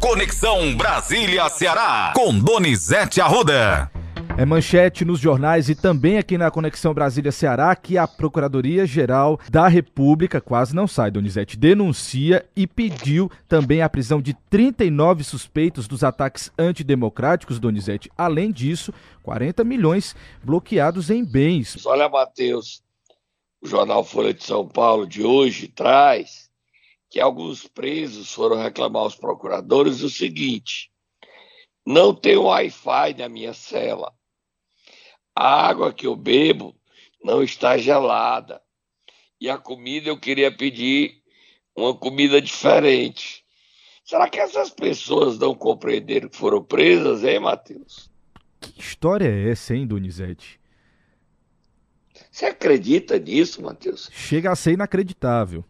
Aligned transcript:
Conexão 0.00 0.74
Brasília-Ceará, 0.74 2.14
com 2.16 2.36
Donizete 2.38 3.20
Arruda. 3.20 3.90
É 4.38 4.46
manchete 4.46 5.04
nos 5.04 5.20
jornais 5.20 5.68
e 5.68 5.74
também 5.74 6.16
aqui 6.16 6.38
na 6.38 6.50
Conexão 6.50 6.94
Brasília-Ceará 6.94 7.76
que 7.76 7.98
a 7.98 8.08
Procuradoria-Geral 8.08 9.38
da 9.50 9.68
República, 9.68 10.40
quase 10.40 10.74
não 10.74 10.86
sai, 10.86 11.10
Donizete, 11.10 11.54
denuncia 11.54 12.48
e 12.56 12.66
pediu 12.66 13.30
também 13.46 13.82
a 13.82 13.90
prisão 13.90 14.22
de 14.22 14.32
39 14.48 15.22
suspeitos 15.22 15.86
dos 15.86 16.02
ataques 16.02 16.50
antidemocráticos, 16.58 17.58
Donizete. 17.58 18.10
Além 18.16 18.50
disso, 18.50 18.94
40 19.22 19.62
milhões 19.64 20.16
bloqueados 20.42 21.10
em 21.10 21.22
bens. 21.22 21.84
Olha, 21.84 22.08
Matheus, 22.08 22.82
o 23.60 23.68
jornal 23.68 24.02
Folha 24.02 24.32
de 24.32 24.42
São 24.42 24.66
Paulo 24.66 25.06
de 25.06 25.22
hoje 25.22 25.68
traz 25.68 26.49
que 27.10 27.18
alguns 27.18 27.66
presos 27.66 28.32
foram 28.32 28.56
reclamar 28.56 29.02
aos 29.02 29.16
procuradores 29.16 30.00
o 30.02 30.08
seguinte: 30.08 30.90
não 31.84 32.14
tem 32.14 32.36
Wi-Fi 32.36 33.14
na 33.18 33.28
minha 33.28 33.52
cela. 33.52 34.14
A 35.34 35.68
água 35.68 35.92
que 35.92 36.06
eu 36.06 36.14
bebo 36.14 36.74
não 37.22 37.42
está 37.42 37.76
gelada. 37.76 38.62
E 39.40 39.50
a 39.50 39.58
comida 39.58 40.08
eu 40.08 40.20
queria 40.20 40.54
pedir 40.54 41.20
uma 41.74 41.94
comida 41.94 42.40
diferente. 42.40 43.44
Será 44.04 44.28
que 44.28 44.38
essas 44.38 44.70
pessoas 44.70 45.38
não 45.38 45.54
compreenderam 45.54 46.28
que 46.28 46.36
foram 46.36 46.62
presas, 46.62 47.24
hein, 47.24 47.40
Matheus? 47.40 48.10
Que 48.60 48.78
história 48.78 49.26
é 49.26 49.50
essa, 49.50 49.74
hein, 49.74 49.86
Donizete? 49.86 50.60
Você 52.30 52.46
acredita 52.46 53.18
nisso, 53.18 53.62
Matheus? 53.62 54.10
Chega 54.12 54.52
a 54.52 54.56
ser 54.56 54.72
inacreditável. 54.72 55.64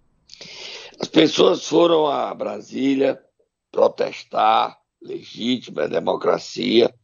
As 1.01 1.09
pessoas 1.09 1.67
foram 1.67 2.07
a 2.07 2.35
Brasília 2.35 3.25
protestar, 3.73 4.79
legítima 5.01 5.89
democracia, 5.89 6.95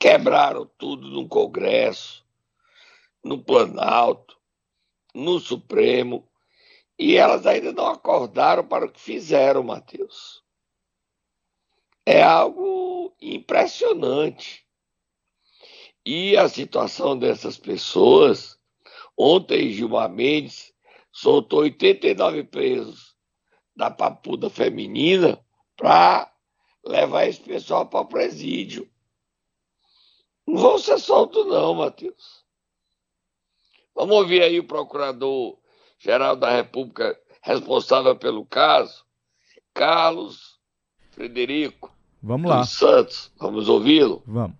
quebraram 0.00 0.68
tudo 0.76 1.06
no 1.06 1.28
Congresso, 1.28 2.26
no 3.22 3.40
Planalto, 3.40 4.36
no 5.14 5.38
Supremo, 5.38 6.28
e 6.98 7.16
elas 7.16 7.46
ainda 7.46 7.72
não 7.72 7.86
acordaram 7.86 8.66
para 8.66 8.86
o 8.86 8.90
que 8.90 9.00
fizeram, 9.00 9.62
Matheus. 9.62 10.42
É 12.04 12.20
algo 12.20 13.14
impressionante. 13.22 14.66
E 16.04 16.36
a 16.36 16.48
situação 16.48 17.16
dessas 17.16 17.56
pessoas, 17.56 18.58
ontem 19.16 19.70
Gilmar 19.70 20.10
Mendes 20.10 20.74
soltou 21.12 21.60
89 21.60 22.42
presos 22.42 23.09
da 23.80 23.90
papuda 23.90 24.50
feminina 24.50 25.42
para 25.74 26.30
levar 26.84 27.24
esse 27.24 27.40
pessoal 27.40 27.86
para 27.86 28.00
o 28.00 28.06
presídio. 28.06 28.86
Não 30.46 30.58
vão 30.58 30.78
ser 30.78 30.98
soltos, 30.98 31.46
não, 31.46 31.72
Matheus. 31.72 32.44
Vamos 33.94 34.16
ouvir 34.16 34.42
aí 34.42 34.58
o 34.58 34.66
procurador-geral 34.66 36.36
da 36.36 36.50
República 36.50 37.18
responsável 37.42 38.14
pelo 38.14 38.44
caso, 38.44 39.02
Carlos 39.72 40.60
Frederico 41.12 41.90
Vamos 42.22 42.50
lá. 42.50 42.64
Santos. 42.66 43.32
Vamos 43.38 43.66
ouvi-lo? 43.66 44.22
Vamos. 44.26 44.58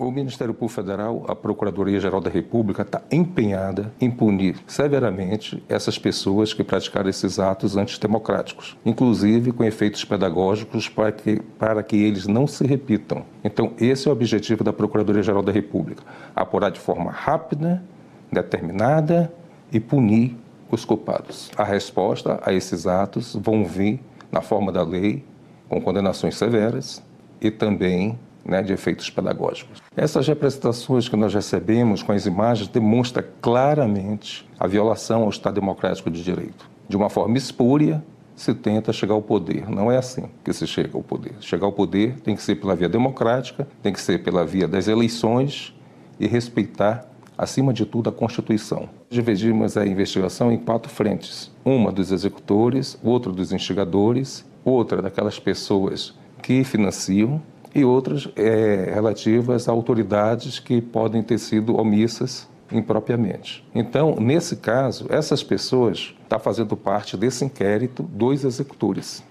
O 0.00 0.10
Ministério 0.10 0.54
Público 0.54 0.80
Federal, 0.80 1.26
a 1.28 1.36
Procuradoria-Geral 1.36 2.22
da 2.22 2.30
República, 2.30 2.80
está 2.80 3.02
empenhada 3.12 3.92
em 4.00 4.10
punir 4.10 4.56
severamente 4.66 5.62
essas 5.68 5.98
pessoas 5.98 6.54
que 6.54 6.64
praticaram 6.64 7.10
esses 7.10 7.38
atos 7.38 7.76
antidemocráticos, 7.76 8.78
inclusive 8.82 9.52
com 9.52 9.62
efeitos 9.62 10.02
pedagógicos 10.02 10.88
para 10.88 11.12
que, 11.12 11.42
para 11.58 11.82
que 11.82 11.96
eles 11.96 12.26
não 12.26 12.46
se 12.46 12.66
repitam. 12.66 13.26
Então, 13.44 13.74
esse 13.78 14.08
é 14.08 14.10
o 14.10 14.14
objetivo 14.14 14.64
da 14.64 14.72
Procuradoria-Geral 14.72 15.42
da 15.42 15.52
República: 15.52 16.02
apurar 16.34 16.70
de 16.70 16.80
forma 16.80 17.10
rápida, 17.10 17.84
determinada 18.32 19.30
e 19.70 19.78
punir 19.78 20.34
os 20.70 20.82
culpados. 20.82 21.50
A 21.58 21.62
resposta 21.62 22.40
a 22.42 22.54
esses 22.54 22.86
atos 22.86 23.38
vão 23.38 23.66
vir 23.66 24.00
na 24.32 24.40
forma 24.40 24.72
da 24.72 24.82
lei, 24.82 25.22
com 25.68 25.78
condenações 25.78 26.38
severas 26.38 27.02
e 27.38 27.50
também 27.50 28.18
né, 28.44 28.62
de 28.62 28.72
efeitos 28.72 29.10
pedagógicos. 29.10 29.82
Essas 29.96 30.26
representações 30.26 31.08
que 31.08 31.16
nós 31.16 31.34
recebemos 31.34 32.02
com 32.02 32.12
as 32.12 32.26
imagens 32.26 32.68
demonstram 32.68 33.24
claramente 33.40 34.48
a 34.58 34.66
violação 34.66 35.22
ao 35.22 35.28
Estado 35.28 35.54
Democrático 35.54 36.10
de 36.10 36.22
Direito. 36.22 36.68
De 36.88 36.96
uma 36.96 37.08
forma 37.08 37.36
espúria, 37.36 38.02
se 38.40 38.54
tenta 38.54 38.90
chegar 38.92 39.12
ao 39.12 39.20
poder. 39.20 39.68
Não 39.68 39.92
é 39.92 39.98
assim 39.98 40.24
que 40.42 40.52
se 40.52 40.66
chega 40.66 40.96
ao 40.96 41.02
poder. 41.02 41.34
Chegar 41.40 41.66
ao 41.66 41.72
poder 41.72 42.18
tem 42.20 42.34
que 42.34 42.42
ser 42.42 42.56
pela 42.56 42.74
via 42.74 42.88
democrática, 42.88 43.68
tem 43.82 43.92
que 43.92 44.00
ser 44.00 44.22
pela 44.22 44.46
via 44.46 44.66
das 44.66 44.88
eleições 44.88 45.74
e 46.18 46.26
respeitar, 46.26 47.06
acima 47.36 47.72
de 47.72 47.84
tudo, 47.84 48.08
a 48.08 48.12
Constituição. 48.12 48.88
Dividimos 49.10 49.76
a 49.76 49.86
investigação 49.86 50.50
em 50.50 50.56
quatro 50.56 50.90
frentes: 50.90 51.50
uma 51.62 51.92
dos 51.92 52.10
executores, 52.10 52.98
outra 53.02 53.30
dos 53.30 53.52
instigadores, 53.52 54.44
outra 54.64 55.02
daquelas 55.02 55.38
pessoas 55.38 56.14
que 56.42 56.64
financiam 56.64 57.42
e 57.74 57.84
outras 57.84 58.28
é, 58.36 58.90
relativas 58.92 59.68
a 59.68 59.72
autoridades 59.72 60.58
que 60.58 60.80
podem 60.80 61.22
ter 61.22 61.38
sido 61.38 61.76
omissas 61.76 62.48
impropriamente. 62.72 63.64
Então, 63.74 64.16
nesse 64.16 64.56
caso, 64.56 65.06
essas 65.08 65.42
pessoas 65.42 65.98
estão 65.98 66.14
tá 66.28 66.38
fazendo 66.38 66.76
parte 66.76 67.16
desse 67.16 67.44
inquérito 67.44 68.02
dos 68.02 68.44
executores. 68.44 69.24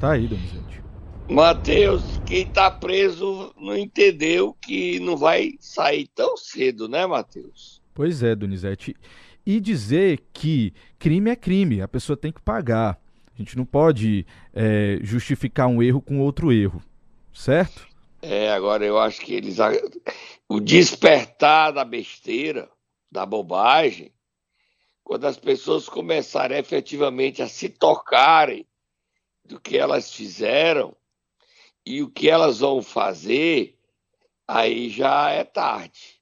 Tá 0.00 0.12
aí, 0.12 0.26
Donizete. 0.26 0.82
Mateus, 1.28 2.02
quem 2.24 2.42
está 2.42 2.70
preso 2.70 3.52
não 3.60 3.76
entendeu 3.76 4.56
que 4.62 4.98
não 5.00 5.16
vai 5.16 5.54
sair 5.60 6.08
tão 6.14 6.36
cedo, 6.36 6.88
né, 6.88 7.06
Mateus? 7.06 7.82
Pois 7.92 8.22
é, 8.22 8.34
Donizete. 8.34 8.96
E 9.44 9.60
dizer 9.60 10.22
que 10.32 10.72
crime 10.98 11.30
é 11.30 11.36
crime, 11.36 11.82
a 11.82 11.88
pessoa 11.88 12.16
tem 12.16 12.32
que 12.32 12.40
pagar. 12.40 12.98
A 13.38 13.42
gente 13.42 13.56
não 13.56 13.64
pode 13.64 14.26
é, 14.52 14.98
justificar 15.00 15.68
um 15.68 15.80
erro 15.80 16.02
com 16.02 16.18
outro 16.20 16.52
erro, 16.52 16.82
certo? 17.32 17.86
É, 18.20 18.50
agora 18.50 18.84
eu 18.84 18.98
acho 18.98 19.20
que 19.20 19.32
eles. 19.32 19.58
O 20.48 20.58
despertar 20.58 21.72
da 21.72 21.84
besteira, 21.84 22.68
da 23.08 23.24
bobagem, 23.24 24.12
quando 25.04 25.24
as 25.26 25.38
pessoas 25.38 25.88
começarem 25.88 26.58
efetivamente 26.58 27.40
a 27.40 27.46
se 27.46 27.68
tocarem 27.68 28.66
do 29.44 29.60
que 29.60 29.78
elas 29.78 30.12
fizeram 30.12 30.96
e 31.86 32.02
o 32.02 32.10
que 32.10 32.28
elas 32.28 32.58
vão 32.58 32.82
fazer, 32.82 33.78
aí 34.48 34.90
já 34.90 35.30
é 35.30 35.44
tarde. 35.44 36.20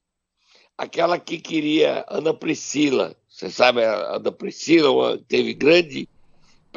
Aquela 0.77 1.17
que 1.17 1.39
queria 1.39 2.05
Ana 2.07 2.31
Priscila, 2.31 3.15
você 3.27 3.49
sabe, 3.49 3.83
a 3.83 4.17
Ana 4.17 4.31
Priscila 4.31 5.17
teve 5.27 5.55
grande 5.55 6.07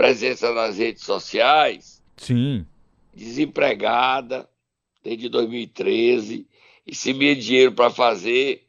presença 0.00 0.50
nas 0.54 0.78
redes 0.78 1.04
sociais. 1.04 2.02
Sim. 2.16 2.66
Desempregada 3.12 4.48
desde 5.04 5.28
2013 5.28 6.48
e 6.86 6.94
sem 6.94 7.18
dinheiro 7.38 7.72
para 7.72 7.90
fazer. 7.90 8.66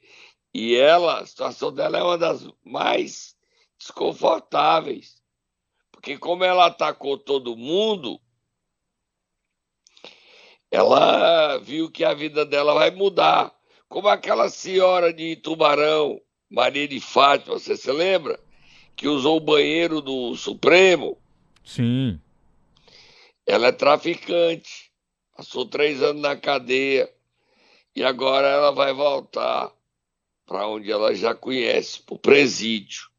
E 0.53 0.75
ela, 0.75 1.21
a 1.21 1.25
situação 1.25 1.71
dela 1.71 1.97
é 1.97 2.03
uma 2.03 2.17
das 2.17 2.45
mais 2.65 3.33
desconfortáveis. 3.79 5.21
Porque 5.89 6.17
como 6.17 6.43
ela 6.43 6.65
atacou 6.65 7.17
todo 7.17 7.55
mundo, 7.55 8.19
ela 10.69 11.59
viu 11.59 11.89
que 11.89 12.03
a 12.03 12.13
vida 12.13 12.45
dela 12.45 12.73
vai 12.73 12.91
mudar. 12.91 13.55
Como 13.87 14.09
aquela 14.09 14.49
senhora 14.49 15.13
de 15.13 15.37
Tubarão, 15.37 16.19
Maria 16.49 16.89
de 16.89 16.99
Fátima, 16.99 17.57
você 17.57 17.77
se 17.77 17.89
lembra? 17.89 18.37
Que 18.97 19.07
usou 19.07 19.37
o 19.37 19.39
banheiro 19.39 20.01
do 20.01 20.35
Supremo 20.35 21.20
Sim. 21.63 22.19
Ela 23.45 23.67
é 23.67 23.71
traficante. 23.71 24.91
Passou 25.35 25.65
três 25.65 26.01
anos 26.01 26.21
na 26.21 26.35
cadeia. 26.35 27.11
E 27.95 28.03
agora 28.03 28.47
ela 28.47 28.71
vai 28.71 28.93
voltar 28.93 29.71
para 30.45 30.67
onde 30.67 30.91
ela 30.91 31.15
já 31.15 31.33
conhece, 31.33 32.01
para 32.01 32.15
o 32.15 32.19
presídio. 32.19 33.09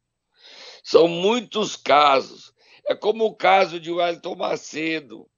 São 0.83 1.07
muitos 1.07 1.75
casos. 1.75 2.53
É 2.85 2.93
como 2.93 3.25
o 3.25 3.35
caso 3.35 3.79
de 3.79 3.91
Wellington 3.91 4.35
Macedo. 4.35 5.29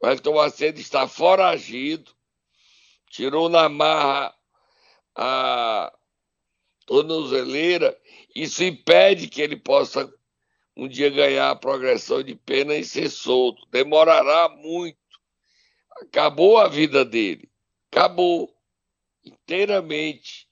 O 0.00 0.06
Wellington 0.06 0.34
Macedo 0.34 0.80
está 0.80 1.08
foragido, 1.08 2.12
tirou 3.10 3.48
na 3.48 3.68
marra 3.68 4.34
a 5.14 5.92
tornozeleira. 6.86 7.98
Isso 8.34 8.62
impede 8.64 9.28
que 9.28 9.42
ele 9.42 9.56
possa 9.56 10.12
um 10.76 10.88
dia 10.88 11.10
ganhar 11.10 11.50
a 11.50 11.56
progressão 11.56 12.22
de 12.22 12.34
pena 12.34 12.74
e 12.74 12.84
ser 12.84 13.10
solto. 13.10 13.66
Demorará 13.70 14.48
muito. 14.48 14.98
Acabou 16.00 16.58
a 16.58 16.68
vida 16.68 17.04
dele. 17.04 17.50
Acabou. 17.90 18.54
Inteiramente. 19.24 20.48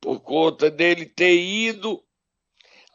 Por 0.00 0.20
conta 0.20 0.70
dele 0.70 1.06
ter 1.06 1.36
ido. 1.36 2.02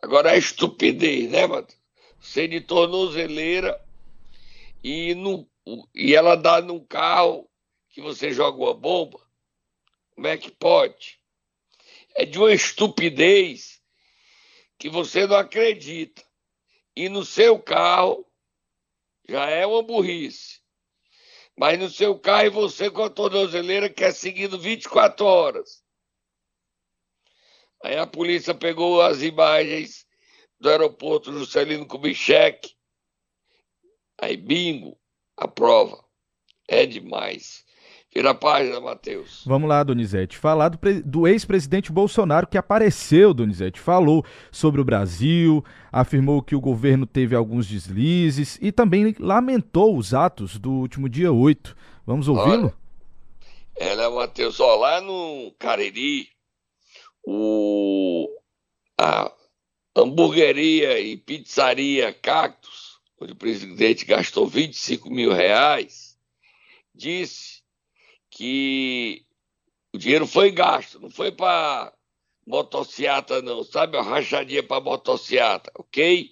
Agora 0.02 0.34
é 0.34 0.38
estupidez, 0.38 1.30
né, 1.30 1.46
Matheus? 1.46 1.80
Ser 2.20 2.48
de 2.48 2.62
tornozeleira 2.62 3.80
e, 4.84 5.14
no, 5.16 5.48
e 5.94 6.16
ela 6.16 6.36
dá 6.36 6.62
num 6.62 6.84
carro 6.84 7.50
que 7.90 8.02
você 8.02 8.32
joga 8.32 8.58
uma 8.58 8.74
bomba? 8.74 9.20
Como 10.16 10.28
é 10.28 10.38
que 10.38 10.52
pode? 10.52 11.20
É 12.16 12.26
de 12.26 12.38
uma 12.38 12.54
estupidez 12.54 13.82
que 14.78 14.90
você 14.90 15.28
não 15.28 15.36
acredita. 15.36 16.24
E 16.96 17.08
no 17.10 17.24
seu 17.24 17.62
carro 17.62 18.26
já 19.28 19.50
é 19.50 19.66
uma 19.66 19.82
burrice. 19.82 20.62
Mas 21.58 21.80
no 21.80 21.90
seu 21.90 22.20
carro 22.20 22.46
e 22.46 22.50
você 22.50 22.90
com 22.90 23.04
a 23.04 23.10
tornozeleira 23.10 23.90
que 23.90 24.04
é 24.04 24.12
seguido 24.12 24.60
24 24.60 25.26
horas. 25.26 25.84
Aí 27.84 27.98
a 27.98 28.06
polícia 28.06 28.54
pegou 28.54 29.02
as 29.02 29.22
imagens 29.22 30.06
do 30.60 30.70
aeroporto 30.70 31.34
Juscelino 31.34 31.88
Kubitschek. 31.88 32.76
Aí, 34.22 34.38
bingo, 34.38 35.00
a 35.36 35.48
prova. 35.48 36.04
É 36.68 36.86
demais. 36.86 37.66
Vira 38.14 38.32
a 38.32 38.36
página, 38.36 38.78
Matheus. 38.82 39.42
Vamos 39.46 39.70
lá, 39.70 39.82
Donizete. 39.84 40.38
Falar 40.38 40.68
do, 40.68 40.78
do 41.06 41.28
ex-presidente 41.28 41.94
Bolsonaro 41.94 42.46
que 42.46 42.58
apareceu, 42.58 43.34
Donizete. 43.34 43.80
Falou 43.80 44.26
sobre 44.52 44.82
o 44.82 44.84
Brasil, 44.84 45.64
afirmou 45.90 46.42
que 46.42 46.54
o 46.54 46.60
governo 46.60 47.06
teve 47.06 47.36
alguns 47.36 47.66
deslizes 47.66 48.60
e 48.62 48.70
também 48.70 49.16
lamentou 49.18 49.98
os 49.98 50.14
atos 50.14 50.60
do 50.60 50.72
último 50.72 51.08
dia 51.08 51.32
8. 51.32 51.74
Vamos 52.06 52.28
ouvi-lo? 52.28 52.74
Ela, 53.78 54.10
Matheus, 54.12 54.60
ó, 54.60 54.76
lá 54.76 55.00
no 55.00 55.54
Cariri, 55.58 56.28
o, 57.24 58.28
a 59.00 59.32
hamburgueria 59.96 61.00
e 61.00 61.16
pizzaria 61.16 62.12
Cactus, 62.12 63.00
onde 63.22 63.32
o 63.32 63.38
presidente 63.38 64.04
gastou 64.04 64.48
25 64.48 65.10
mil 65.10 65.32
reais, 65.32 66.18
disse 66.94 67.61
que 68.42 69.24
o 69.94 70.00
dinheiro 70.00 70.26
foi 70.26 70.50
gasto, 70.50 71.00
não 71.00 71.12
foi 71.12 71.32
para 71.32 71.94
motociata, 72.48 73.40
não, 73.40 73.64
sabe? 73.64 73.98
A 73.98 74.02
rachadinha 74.02 74.64
para 74.64 74.82
motociata, 74.82 75.72
ok? 75.76 76.32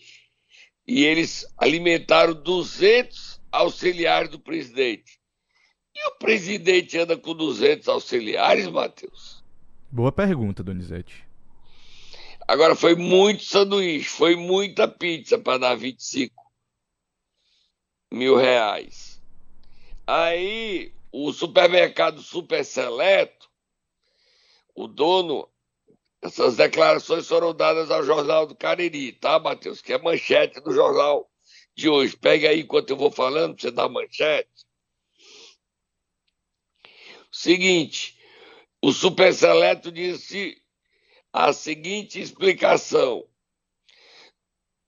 E 0.87 1.03
eles 1.03 1.45
alimentaram 1.55 2.33
200 2.33 3.39
auxiliares 3.51 4.31
do 4.31 4.39
presidente. 4.39 5.19
E 5.95 6.07
o 6.07 6.15
presidente 6.17 6.97
anda 6.97 7.15
com 7.15 7.35
200 7.35 7.87
auxiliares, 7.87 8.67
Matheus? 8.67 9.43
Boa 9.91 10.11
pergunta, 10.11 10.63
Donizete. 10.63 11.23
Agora, 12.47 12.75
foi 12.75 12.95
muito 12.95 13.43
sanduíche, 13.43 14.09
foi 14.09 14.35
muita 14.35 14.87
pizza 14.87 15.37
para 15.37 15.59
dar 15.59 15.75
25 15.75 16.33
mil 18.11 18.35
reais. 18.35 19.21
Aí 20.07 20.91
o 21.11 21.31
supermercado 21.33 22.21
Super 22.21 22.63
Seleto, 22.63 23.49
o 24.75 24.87
dono, 24.87 25.49
essas 26.21 26.57
declarações 26.57 27.27
foram 27.27 27.53
dadas 27.53 27.89
ao 27.91 28.03
Jornal 28.03 28.45
do 28.45 28.55
Cariri, 28.55 29.13
tá, 29.13 29.39
Matheus? 29.39 29.81
Que 29.81 29.93
é 29.93 29.97
manchete 29.97 30.59
do 30.61 30.71
jornal 30.71 31.29
de 31.75 31.89
hoje. 31.89 32.15
Pega 32.15 32.49
aí 32.49 32.61
enquanto 32.61 32.91
eu 32.91 32.97
vou 32.97 33.11
falando, 33.11 33.59
você 33.59 33.71
dar 33.71 33.89
manchete. 33.89 34.49
Seguinte, 37.31 38.17
o 38.81 38.91
Super 38.91 39.33
Seleto 39.33 39.91
disse 39.91 40.61
a 41.31 41.53
seguinte 41.53 42.19
explicação. 42.19 43.25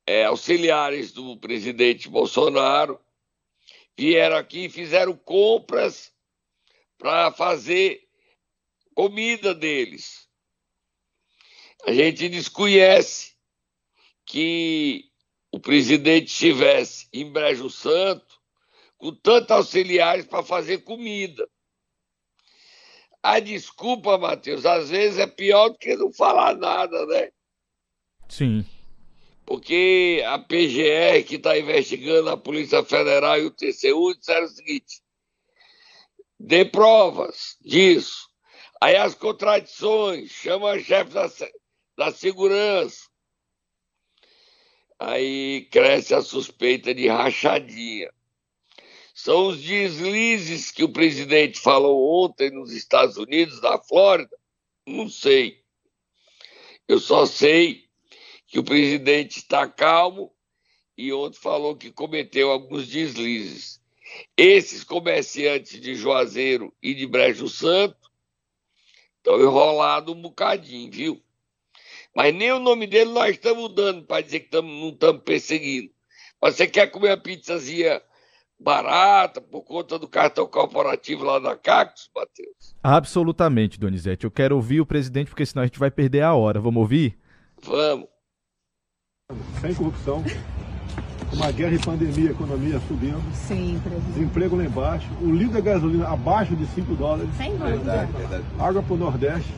É, 0.05 0.25
auxiliares 0.25 1.11
do 1.11 1.37
presidente 1.37 2.09
Bolsonaro 2.09 2.99
vieram 3.97 4.35
aqui 4.35 4.65
e 4.65 4.69
fizeram 4.69 5.15
compras 5.15 6.10
para 7.01 7.31
fazer 7.31 8.07
comida 8.93 9.55
deles. 9.55 10.29
A 11.83 11.91
gente 11.91 12.29
desconhece 12.29 13.33
que 14.23 15.09
o 15.51 15.59
presidente 15.59 16.27
estivesse 16.27 17.07
em 17.11 17.31
Brejo 17.31 17.71
Santo 17.71 18.39
com 18.99 19.15
tantos 19.15 19.49
auxiliares 19.49 20.27
para 20.27 20.43
fazer 20.43 20.83
comida. 20.83 21.49
A 23.23 23.39
desculpa, 23.39 24.19
Matheus, 24.19 24.63
às 24.63 24.91
vezes 24.91 25.17
é 25.17 25.25
pior 25.25 25.69
do 25.69 25.79
que 25.79 25.95
não 25.95 26.13
falar 26.13 26.55
nada, 26.55 27.03
né? 27.07 27.31
Sim 28.29 28.63
porque 29.51 30.23
a 30.25 30.39
PGR, 30.39 31.25
que 31.27 31.35
está 31.35 31.59
investigando 31.59 32.29
a 32.29 32.37
Polícia 32.37 32.81
Federal 32.85 33.37
e 33.37 33.47
o 33.47 33.51
TCU, 33.51 34.15
disseram 34.17 34.45
o 34.45 34.49
seguinte: 34.49 35.01
dê 36.41 36.65
provas 36.65 37.55
disso. 37.61 38.29
Aí 38.81 38.95
as 38.95 39.13
contradições, 39.13 40.31
chama 40.31 40.79
chefe 40.79 41.11
da, 41.11 41.29
da 41.97 42.11
segurança. 42.11 43.07
Aí 44.99 45.67
cresce 45.71 46.13
a 46.13 46.21
suspeita 46.21 46.93
de 46.93 47.07
rachadinha. 47.07 48.11
São 49.13 49.47
os 49.47 49.61
deslizes 49.61 50.71
que 50.71 50.83
o 50.83 50.91
presidente 50.91 51.59
falou 51.59 52.25
ontem 52.25 52.49
nos 52.49 52.71
Estados 52.71 53.17
Unidos, 53.17 53.61
da 53.61 53.77
Flórida? 53.77 54.35
Não 54.87 55.07
sei. 55.07 55.63
Eu 56.87 56.99
só 56.99 57.25
sei 57.25 57.85
que 58.47 58.57
o 58.57 58.63
presidente 58.63 59.37
está 59.37 59.67
calmo 59.67 60.33
e 60.97 61.13
ontem 61.13 61.39
falou 61.39 61.75
que 61.75 61.91
cometeu 61.91 62.51
alguns 62.51 62.87
deslizes. 62.87 63.80
Esses 64.35 64.83
comerciantes 64.83 65.79
de 65.79 65.95
Juazeiro 65.95 66.73
e 66.81 66.93
de 66.93 67.05
Brejo 67.05 67.47
Santo 67.47 68.09
estão 69.17 69.39
enrolados 69.39 70.13
um 70.13 70.21
bocadinho, 70.21 70.91
viu? 70.91 71.21
Mas 72.15 72.33
nem 72.33 72.51
o 72.51 72.59
nome 72.59 72.87
dele 72.87 73.11
nós 73.11 73.31
estamos 73.31 73.73
dando 73.73 74.03
para 74.03 74.21
dizer 74.21 74.41
que 74.41 74.49
tamo, 74.49 74.69
não 74.69 74.89
estamos 74.89 75.21
perseguindo. 75.23 75.91
Mas 76.41 76.55
você 76.55 76.67
quer 76.67 76.87
comer 76.87 77.09
uma 77.09 77.17
pizzazinha 77.17 78.01
barata 78.59 79.41
por 79.41 79.63
conta 79.63 79.97
do 79.97 80.07
cartão 80.07 80.45
corporativo 80.47 81.23
lá 81.23 81.39
da 81.39 81.55
Cactus, 81.55 82.09
Matheus? 82.15 82.75
Absolutamente, 82.83 83.79
Donizete. 83.79 84.25
Eu 84.25 84.31
quero 84.31 84.55
ouvir 84.55 84.81
o 84.81 84.85
presidente, 84.85 85.29
porque 85.29 85.45
senão 85.45 85.63
a 85.63 85.65
gente 85.65 85.79
vai 85.79 85.89
perder 85.89 86.21
a 86.21 86.33
hora. 86.33 86.59
Vamos 86.59 86.81
ouvir? 86.81 87.17
Vamos. 87.61 88.07
Sem 89.61 89.73
corrupção, 89.73 90.23
uma 91.33 91.51
guerra 91.51 91.73
e 91.75 91.79
pandemia, 91.79 92.31
economia 92.31 92.79
subindo. 92.87 93.21
Sim, 93.33 93.79
presidente. 93.83 94.13
Desemprego 94.13 94.55
lá 94.55 94.65
embaixo, 94.65 95.07
o 95.21 95.31
litro 95.31 95.53
da 95.53 95.61
gasolina 95.61 96.07
abaixo 96.07 96.55
de 96.55 96.65
5 96.67 96.95
dólares. 96.95 97.29
Sem 97.37 97.55
dúvida. 97.55 98.07
Água 98.59 98.83
para 98.83 98.93
o 98.93 98.97
Nordeste. 98.97 99.53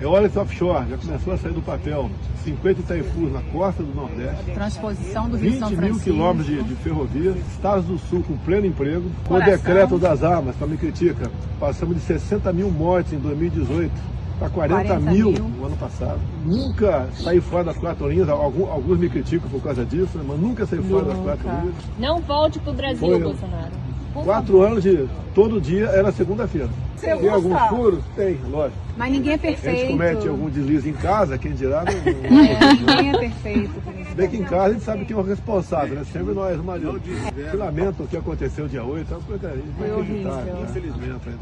Eólicas 0.00 0.36
offshore, 0.38 0.88
já 0.88 0.96
começou 0.96 1.32
a 1.34 1.36
sair 1.38 1.52
do 1.52 1.60
papel. 1.60 2.10
50 2.42 2.80
Itaipus 2.80 3.30
na 3.30 3.42
costa 3.52 3.82
do 3.82 3.94
Nordeste. 3.94 4.50
Transposição 4.54 5.28
do 5.28 5.36
Rio 5.36 5.50
20 5.50 5.58
São 5.60 5.68
mil 5.68 5.78
Francisco. 5.78 6.04
quilômetros 6.04 6.46
de, 6.46 6.62
de 6.62 6.74
ferrovia. 6.76 7.34
Estados 7.52 7.84
do 7.84 7.98
Sul 7.98 8.22
com 8.22 8.34
pleno 8.38 8.64
emprego. 8.66 9.10
Com 9.26 9.34
o 9.34 9.42
decreto 9.44 9.98
das 9.98 10.24
armas, 10.24 10.56
para 10.56 10.66
me 10.66 10.78
critica, 10.78 11.30
passamos 11.58 11.96
de 11.96 12.00
60 12.00 12.50
mil 12.54 12.70
mortes 12.70 13.12
em 13.12 13.18
2018 13.18 14.19
para 14.40 14.48
40, 14.48 14.82
40 14.84 15.10
mil, 15.12 15.30
mil. 15.32 15.44
no 15.48 15.66
ano 15.66 15.76
passado. 15.76 16.18
Nunca 16.44 17.06
saí 17.14 17.40
fora 17.40 17.64
das 17.64 17.76
quatro 17.76 18.08
linhas, 18.08 18.28
alguns, 18.28 18.68
alguns 18.70 18.98
me 18.98 19.08
criticam 19.10 19.48
por 19.50 19.62
causa 19.62 19.84
disso, 19.84 20.16
né, 20.16 20.24
mas 20.26 20.40
nunca 20.40 20.64
saí 20.66 20.82
fora 20.82 21.04
das 21.04 21.18
quatro 21.18 21.48
linhas. 21.48 21.74
Não 21.98 22.18
volte 22.20 22.58
pro 22.58 22.72
Brasil, 22.72 22.98
Foi. 23.06 23.20
Bolsonaro. 23.20 23.70
Por 24.14 24.24
Quatro 24.24 24.60
anos 24.62 24.82
de 24.82 25.06
todo 25.36 25.60
dia 25.60 25.84
era 25.86 26.10
segunda-feira. 26.10 26.68
Tem 27.00 27.12
algum 27.12 27.50
gosta? 27.50 27.68
furo? 27.68 28.02
Tem, 28.16 28.36
lógico. 28.50 28.76
Mas 28.96 29.12
ninguém 29.12 29.32
é 29.32 29.34
A 29.34 29.38
gente 29.38 29.60
perfeito. 29.60 29.90
comete 29.92 30.28
algum 30.28 30.50
deslize 30.50 30.88
em 30.88 30.92
casa, 30.94 31.38
quem 31.38 31.52
dirá, 31.52 31.84
não, 31.86 32.30
não, 32.30 32.44
É, 32.44 32.74
ninguém 32.74 33.10
é 33.14 33.18
perfeito. 33.18 33.80
presidente. 33.80 34.14
Bem 34.16 34.28
que 34.28 34.36
em 34.38 34.42
casa 34.42 34.64
a 34.64 34.72
gente 34.72 34.82
sabe 34.84 35.04
quem 35.04 35.16
é 35.16 35.20
o 35.20 35.22
responsável, 35.22 35.94
né? 35.94 36.04
Sempre 36.12 36.34
nós, 36.34 36.60
marido. 36.62 37.00
Que 37.00 37.56
lamento 37.56 38.02
o 38.02 38.06
que 38.08 38.16
aconteceu 38.16 38.66
dia 38.66 38.82
8, 38.82 39.12
é 39.12 39.16
uma 39.16 39.22
coisa 39.22 39.48
Foi 39.48 39.86
inacreditável, 39.86 40.38
horrível. 40.54 40.62
infelizmente. 40.68 41.28
Né? 41.28 41.36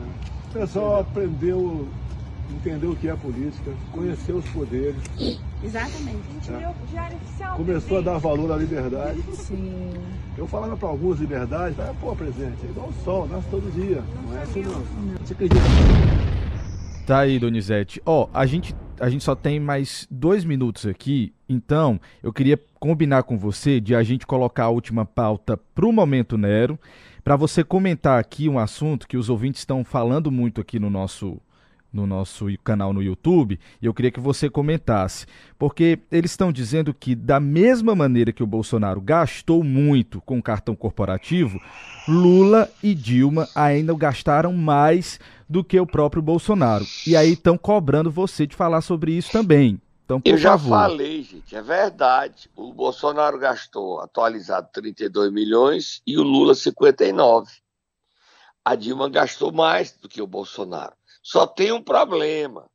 O 0.51 0.59
pessoal 0.59 1.01
aprendeu, 1.01 1.89
entendeu 2.51 2.91
o 2.91 2.97
que 2.97 3.09
é 3.09 3.15
política, 3.15 3.73
conheceu 3.93 4.37
os 4.37 4.49
poderes, 4.51 4.97
Exatamente. 5.63 6.19
começou 7.57 7.99
a 7.99 8.01
dar 8.01 8.19
valor 8.19 8.53
à 8.53 8.57
liberdade. 8.57 9.23
Sim. 9.35 9.93
Eu 10.37 10.47
falava 10.47 10.77
para 10.77 10.89
alguns 10.89 11.19
liberdade, 11.19 11.75
falava, 11.75 11.95
pô, 12.01 12.15
presidente, 12.15 12.59
é 12.65 12.71
igual 12.71 12.89
o 12.89 13.05
sol, 13.05 13.29
nasce 13.29 13.49
todo 13.49 13.73
dia. 13.73 14.03
Não 14.27 14.39
é 14.39 14.43
assim 14.43 14.63
não. 14.63 14.83
Você 15.25 15.33
acredita? 15.33 15.61
Tá 17.07 17.21
aí, 17.21 17.39
Donizete. 17.39 18.03
Ó, 18.05 18.29
a 18.35 18.45
gente, 18.45 18.75
a 19.01 19.09
gente 19.09 19.25
só 19.25 19.35
tem 19.35 19.59
mais 19.59 20.07
dois 20.11 20.45
minutos 20.45 20.87
aqui, 20.87 21.33
então 21.49 21.99
eu 22.23 22.33
queria 22.33 22.61
combinar 22.79 23.23
com 23.23 23.39
você 23.39 23.81
de 23.81 23.95
a 23.95 24.03
gente 24.03 24.27
colocar 24.27 24.65
a 24.65 24.69
última 24.69 25.05
pauta 25.05 25.57
pro 25.75 25.91
Momento 25.91 26.37
Nero, 26.37 26.79
para 27.25 27.35
você 27.35 27.65
comentar 27.65 28.21
aqui 28.21 28.49
um 28.49 28.59
assunto 28.59 29.09
que 29.09 29.17
os 29.17 29.29
ouvintes 29.29 29.63
estão 29.63 29.85
falando 29.85 30.31
muito 30.31 30.61
aqui 30.61 30.79
no 30.79 30.89
nosso 30.89 31.41
no 31.93 32.07
nosso 32.07 32.47
canal 32.63 32.93
no 32.93 33.03
YouTube 33.03 33.59
e 33.81 33.87
eu 33.87 33.95
queria 33.95 34.11
que 34.11 34.21
você 34.21 34.51
comentasse, 34.51 35.27
porque 35.59 35.99
eles 36.13 36.31
estão 36.31 36.53
dizendo 36.53 36.93
que 36.93 37.15
da 37.15 37.41
mesma 37.41 37.95
maneira 37.95 38.33
que 38.33 38.43
o 38.43 38.47
Bolsonaro 38.47 39.01
gastou 39.01 39.65
muito 39.65 40.21
com 40.21 40.39
o 40.39 40.43
cartão 40.43 40.77
corporativo, 40.77 41.61
Lula 42.07 42.71
e 42.83 42.95
Dilma 42.95 43.49
ainda 43.55 43.95
gastaram 43.95 44.53
mais 44.53 45.19
do 45.49 45.65
que 45.65 45.81
o 45.81 45.87
próprio 45.87 46.23
Bolsonaro. 46.23 46.85
E 47.07 47.17
aí 47.17 47.33
estão 47.33 47.57
cobrando 47.57 48.11
você 48.11 48.47
de 48.47 48.55
falar 48.55 48.83
sobre 48.83 49.13
isso 49.13 49.33
também. 49.33 49.81
Então, 50.05 50.23
Eu 50.25 50.39
já 50.39 50.53
favor. 50.53 50.71
falei, 50.71 51.23
gente, 51.23 51.55
é 51.55 51.61
verdade. 51.61 52.51
O 52.57 52.73
Bolsonaro 52.73 53.39
gastou 53.39 54.01
atualizado 54.01 54.69
32 54.73 55.31
milhões 55.31 56.01
e 56.07 56.17
o 56.17 56.23
Lula 56.23 56.55
59. 56.55 57.51
A 58.65 58.75
Dilma 58.75 59.09
gastou 59.11 59.53
mais 59.53 59.93
do 59.93 60.09
que 60.09 60.23
o 60.23 60.27
Bolsonaro. 60.27 60.95
Só 61.29 61.47
tem 61.47 61.71
um 61.73 61.83
problema. 61.83 62.71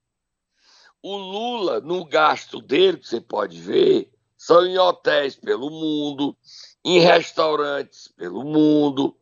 O 1.01 1.17
Lula, 1.17 1.81
no 1.81 2.05
gasto 2.05 2.61
dele, 2.61 2.99
que 2.99 3.07
você 3.07 3.19
pode 3.19 3.59
ver, 3.59 4.11
são 4.37 4.63
em 4.63 4.77
hotéis 4.77 5.35
pelo 5.35 5.71
mundo, 5.71 6.37
em 6.85 6.99
restaurantes 6.99 8.09
pelo 8.09 8.43
mundo, 8.43 9.17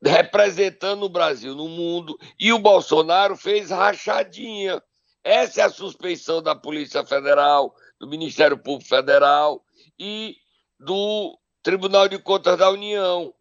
representando 0.00 1.02
o 1.02 1.08
Brasil 1.08 1.52
no 1.52 1.68
mundo, 1.68 2.16
e 2.38 2.52
o 2.52 2.60
Bolsonaro 2.60 3.36
fez 3.36 3.70
rachadinha. 3.70 4.80
Essa 5.24 5.62
é 5.62 5.64
a 5.64 5.68
suspeição 5.68 6.40
da 6.40 6.54
Polícia 6.54 7.04
Federal, 7.04 7.74
do 7.98 8.06
Ministério 8.06 8.56
Público 8.56 8.88
Federal 8.88 9.64
e 9.98 10.36
do 10.78 11.36
Tribunal 11.60 12.06
de 12.06 12.20
Contas 12.20 12.56
da 12.56 12.70
União. 12.70 13.34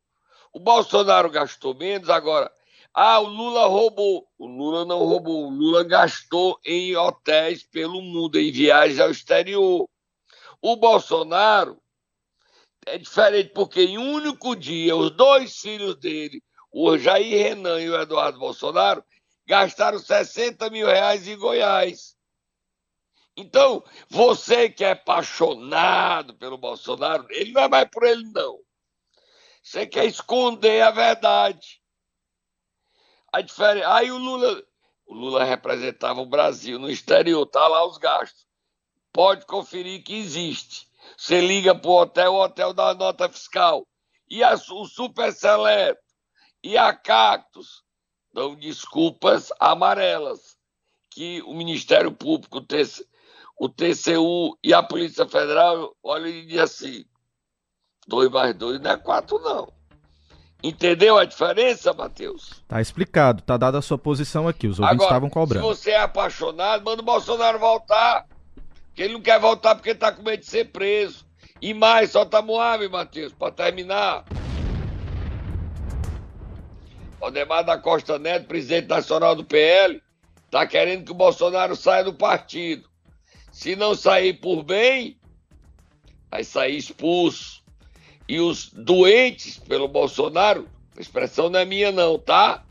O 0.52 0.60
Bolsonaro 0.60 1.30
gastou 1.30 1.76
menos, 1.76 2.10
agora. 2.10 2.52
Ah, 3.02 3.22
o 3.22 3.30
Lula 3.30 3.66
roubou. 3.66 4.28
O 4.38 4.46
Lula 4.46 4.84
não 4.84 4.98
roubou. 4.98 5.48
O 5.48 5.50
Lula 5.50 5.86
gastou 5.86 6.60
em 6.66 6.98
hotéis 6.98 7.64
pelo 7.64 8.02
mundo, 8.02 8.38
em 8.38 8.52
viagens 8.52 9.00
ao 9.00 9.10
exterior. 9.10 9.90
O 10.62 10.76
Bolsonaro 10.76 11.82
é 12.86 12.98
diferente, 12.98 13.54
porque 13.54 13.84
em 13.84 13.98
um 13.98 14.16
único 14.16 14.54
dia, 14.54 14.98
os 14.98 15.12
dois 15.12 15.62
filhos 15.62 15.96
dele, 15.96 16.44
o 16.74 16.98
Jair 16.98 17.42
Renan 17.42 17.80
e 17.80 17.90
o 17.90 18.02
Eduardo 18.02 18.38
Bolsonaro, 18.38 19.02
gastaram 19.48 19.98
60 19.98 20.70
mil 20.70 20.86
reais 20.86 21.26
em 21.26 21.38
Goiás. 21.38 22.18
Então, 23.38 23.82
você 24.10 24.70
que 24.70 24.84
é 24.84 24.92
apaixonado 24.92 26.34
pelo 26.36 26.58
Bolsonaro, 26.58 27.26
ele 27.30 27.54
não 27.54 27.62
é 27.62 27.70
mais 27.70 27.90
por 27.90 28.04
ele, 28.04 28.30
não. 28.34 28.60
Você 29.64 29.88
quer 29.88 30.04
esconder 30.04 30.82
a 30.82 30.92
verdade. 30.92 31.79
A 33.32 33.42
diferença. 33.42 33.94
Aí 33.94 34.12
o 34.12 34.18
Lula. 34.18 34.64
O 35.06 35.14
Lula 35.16 35.44
representava 35.44 36.22
o 36.22 36.26
Brasil 36.26 36.78
no 36.78 36.90
exterior, 36.90 37.44
tá 37.48 37.68
lá 37.68 37.84
os 37.84 37.98
gastos. 37.98 38.46
Pode 39.12 39.44
conferir 39.48 40.04
que 40.04 40.14
existe. 40.14 40.88
Você 41.18 41.42
liga 41.42 41.74
para 41.74 41.90
o 41.90 42.00
hotel, 42.00 42.34
o 42.34 42.44
hotel 42.44 42.74
dá 42.74 42.94
nota 42.94 43.28
fiscal. 43.28 43.88
E 44.30 44.44
a, 44.44 44.54
o 44.54 44.86
Super 44.86 45.34
Seleto 45.34 46.00
e 46.64 46.78
a 46.78 46.94
Cactus 46.94 47.84
dão 48.32 48.56
desculpas 48.56 49.52
amarelas 49.60 50.58
que 51.10 51.42
o 51.42 51.54
Ministério 51.54 52.12
Público, 52.12 52.60
o, 52.60 52.62
TC, 52.62 53.06
o 53.58 53.68
TCU 53.68 54.58
e 54.64 54.74
a 54.74 54.84
Polícia 54.84 55.28
Federal 55.28 55.96
olham 56.04 56.28
e 56.28 56.46
dizem 56.46 56.60
assim: 56.60 57.06
dois 58.08 58.30
mais 58.30 58.56
dois 58.56 58.80
não 58.80 58.92
é 58.92 58.98
quatro, 58.98 59.40
não. 59.40 59.79
Entendeu 60.62 61.18
a 61.18 61.24
diferença, 61.24 61.94
Matheus? 61.94 62.62
Tá 62.68 62.82
explicado, 62.82 63.42
tá 63.42 63.56
dada 63.56 63.78
a 63.78 63.82
sua 63.82 63.98
posição 63.98 64.48
aqui, 64.48 64.68
os 64.68 64.78
ouvintes 64.78 64.96
Agora, 64.96 65.10
estavam 65.10 65.30
cobrando. 65.30 65.66
Se 65.66 65.82
você 65.82 65.92
é 65.92 66.02
apaixonado, 66.02 66.84
manda 66.84 67.02
o 67.02 67.06
Bolsonaro 67.06 67.58
voltar. 67.58 68.26
Porque 68.88 69.04
ele 69.04 69.14
não 69.14 69.22
quer 69.22 69.40
voltar 69.40 69.76
porque 69.76 69.96
tá 69.96 70.12
com 70.12 70.22
medo 70.22 70.42
de 70.42 70.46
ser 70.46 70.66
preso. 70.66 71.26
E 71.62 71.74
mais, 71.74 72.12
solta 72.12 72.42
Moab, 72.42 72.88
Matheus, 72.90 73.32
para 73.32 73.52
terminar. 73.52 74.26
Odemar 77.22 77.64
da 77.64 77.78
Costa 77.78 78.20
Neto, 78.20 78.48
presidente 78.48 78.88
nacional 78.88 79.36
do 79.36 79.44
PL, 79.44 80.02
tá 80.52 80.66
querendo 80.66 81.06
que 81.06 81.12
o 81.12 81.16
Bolsonaro 81.16 81.76
saia 81.76 82.04
do 82.04 82.14
partido. 82.14 82.90
Se 83.52 83.76
não 83.76 83.96
sair 83.96 84.34
por 84.34 84.64
bem, 84.64 85.18
vai 86.30 86.44
sair 86.44 86.78
expulso. 86.78 87.59
E 88.30 88.40
os 88.40 88.70
doentes 88.72 89.58
pelo 89.58 89.88
Bolsonaro, 89.88 90.70
a 90.96 91.02
expressão 91.02 91.50
não 91.50 91.60
é 91.60 91.66
minha 91.66 91.92
não, 91.92 92.20
tá? 92.20 92.64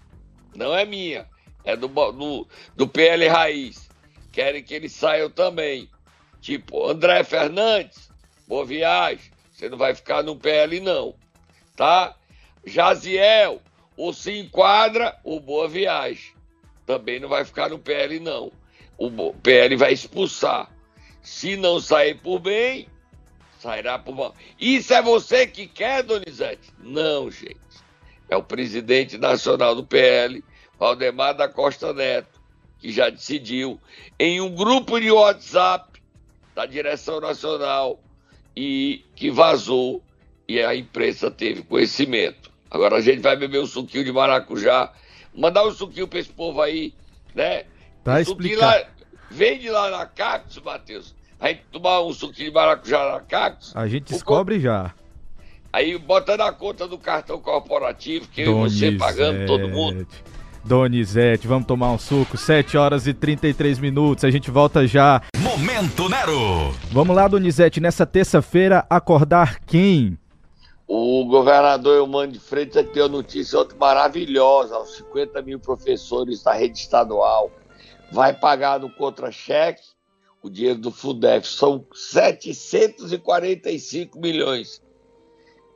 Não 0.55 0.73
é 0.73 0.85
minha. 0.85 1.29
É 1.65 1.77
do, 1.77 1.89
do, 1.89 2.47
do 2.77 2.87
PL 2.87 3.27
Raiz. 3.27 3.89
Querem 4.31 4.63
que 4.63 4.73
eles 4.73 4.93
saiam 4.93 5.29
também. 5.29 5.91
Tipo, 6.41 6.89
André 6.89 7.25
Fernandes, 7.25 8.09
boa 8.47 8.65
viagem. 8.65 9.33
Você 9.51 9.69
não 9.69 9.77
vai 9.77 9.97
ficar 9.97 10.23
no 10.23 10.37
PL, 10.37 10.79
não. 10.79 11.17
Tá? 11.75 12.15
Jaziel, 12.65 13.61
ou 13.97 14.13
se 14.13 14.39
enquadra, 14.39 15.19
ou 15.25 15.41
boa 15.41 15.67
viagem. 15.67 16.35
Também 16.87 17.19
não 17.19 17.29
vai 17.29 17.45
ficar 17.45 17.69
no 17.69 17.81
PL, 17.81 18.21
não. 18.21 18.53
O 18.97 19.35
PL 19.35 19.75
vai 19.75 19.93
expulsar. 19.93 20.71
Se 21.21 21.57
não 21.57 21.81
sair 21.81 22.15
por 22.15 22.39
bem, 22.39 22.89
sairá 23.59 23.99
por 23.99 24.15
mal. 24.15 24.35
Isso 24.61 24.93
é 24.95 25.03
você 25.03 25.47
que 25.47 25.67
quer, 25.67 26.03
Donizete? 26.03 26.73
Não, 26.79 27.31
gente. 27.31 27.59
É 28.29 28.37
o 28.37 28.43
presidente 28.43 29.17
nacional 29.17 29.75
do 29.75 29.85
PL, 29.85 30.45
Valdemar 30.79 31.35
da 31.35 31.49
Costa 31.49 31.93
Neto, 31.93 32.41
que 32.79 32.93
já 32.93 33.09
decidiu 33.11 33.81
em 34.19 34.41
um 34.41 34.55
grupo 34.55 35.01
de 35.01 35.11
WhatsApp 35.11 36.01
da 36.55 36.67
direção 36.67 37.21
nacional 37.21 38.01
e 38.57 39.05
que 39.15 39.31
vazou 39.31 40.03
e 40.47 40.63
a 40.63 40.75
imprensa 40.75 41.31
teve 41.31 41.63
conhecimento. 41.63 42.51
Agora 42.71 42.97
a 42.97 43.01
gente 43.01 43.21
vai 43.21 43.37
beber 43.37 43.61
um 43.61 43.67
suquinho 43.67 44.05
de 44.05 44.13
maracujá, 44.13 44.93
mandar 45.35 45.67
um 45.67 45.73
suquinho 45.73 46.09
para 46.09 46.19
esse 46.19 46.31
povo 46.31 46.61
aí, 46.61 46.95
né? 47.35 47.65
Tá 48.05 48.21
explicado. 48.21 48.85
Lá, 48.85 48.91
vende 49.31 49.71
lá 49.71 49.91
na 49.91 50.07
Cactus, 50.07 50.59
Matheus. 50.59 51.15
A 51.41 51.49
gente 51.49 51.63
tomar 51.71 52.03
um 52.03 52.13
suquinho 52.13 52.49
de 52.49 52.55
maracujá 52.55 53.13
na 53.13 53.21
Cactus. 53.21 53.75
A 53.77 53.87
gente 53.87 54.13
descobre 54.13 54.59
já. 54.59 54.93
Aí 55.73 55.97
bota 55.97 56.37
na 56.37 56.51
conta 56.51 56.89
do 56.89 56.99
cartão 56.99 57.39
corporativo, 57.41 58.27
que 58.29 58.41
eu 58.41 58.67
e 58.67 58.71
você 58.71 58.93
pagando 58.93 59.47
todo 59.47 59.69
mundo. 59.69 60.07
Donizete, 60.65 61.47
vamos 61.47 61.67
tomar 61.67 61.93
um 61.93 61.99
suco, 61.99 62.37
7 62.37 62.77
horas 62.77 63.07
e 63.07 63.15
33 63.15 63.79
minutos, 63.79 64.25
a 64.25 64.31
gente 64.31 64.51
volta 64.51 64.87
já. 64.87 65.23
Momento 65.37 66.09
Nero! 66.09 66.75
Vamos 66.91 67.15
lá, 67.15 67.29
Donizete, 67.29 67.81
nessa 67.81 68.05
terça-feira, 68.05 68.85
acordar 68.91 69.61
quem? 69.61 70.19
O 70.87 71.25
governador 71.27 71.99
Eumano 71.99 72.33
de 72.33 72.41
Freitas 72.41 72.87
deu 72.93 73.05
uma 73.05 73.19
notícia 73.19 73.59
outra 73.59 73.77
maravilhosa 73.79 74.75
aos 74.75 74.97
50 74.97 75.41
mil 75.43 75.61
professores 75.61 76.43
da 76.43 76.53
rede 76.53 76.79
estadual. 76.79 77.51
Vai 78.11 78.33
pagar 78.33 78.81
no 78.81 78.91
contra-cheque 78.91 79.83
o 80.43 80.51
dinheiro 80.51 80.79
do 80.79 80.91
FUDEF, 80.91 81.47
são 81.47 81.85
745 81.93 84.19
milhões. 84.21 84.83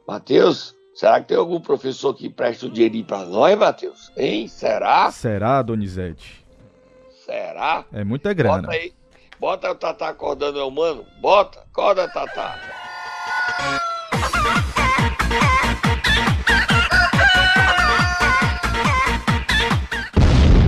Matheus, 0.07 0.77
será 0.95 1.21
que 1.21 1.29
tem 1.29 1.37
algum 1.37 1.61
professor 1.61 2.15
que 2.15 2.29
presta 2.29 2.67
o 2.67 2.71
dinheirinho 2.71 3.05
para 3.05 3.25
nós, 3.25 3.59
Matheus? 3.59 4.13
Hein? 4.17 4.49
Será? 4.49 5.11
Será, 5.11 5.63
Donizete? 5.63 6.45
Será? 7.25 7.85
É 7.93 8.05
muita 8.05 8.33
grana. 8.33 8.63
Bota 8.63 8.73
aí. 8.73 8.93
Bota 9.39 9.71
o 9.71 9.75
Tatá 9.75 10.09
acordando, 10.09 10.61
é 10.61 10.65
humano. 10.65 11.05
Bota, 11.21 11.61
acorda, 11.61 12.09
Tatá. 12.09 12.59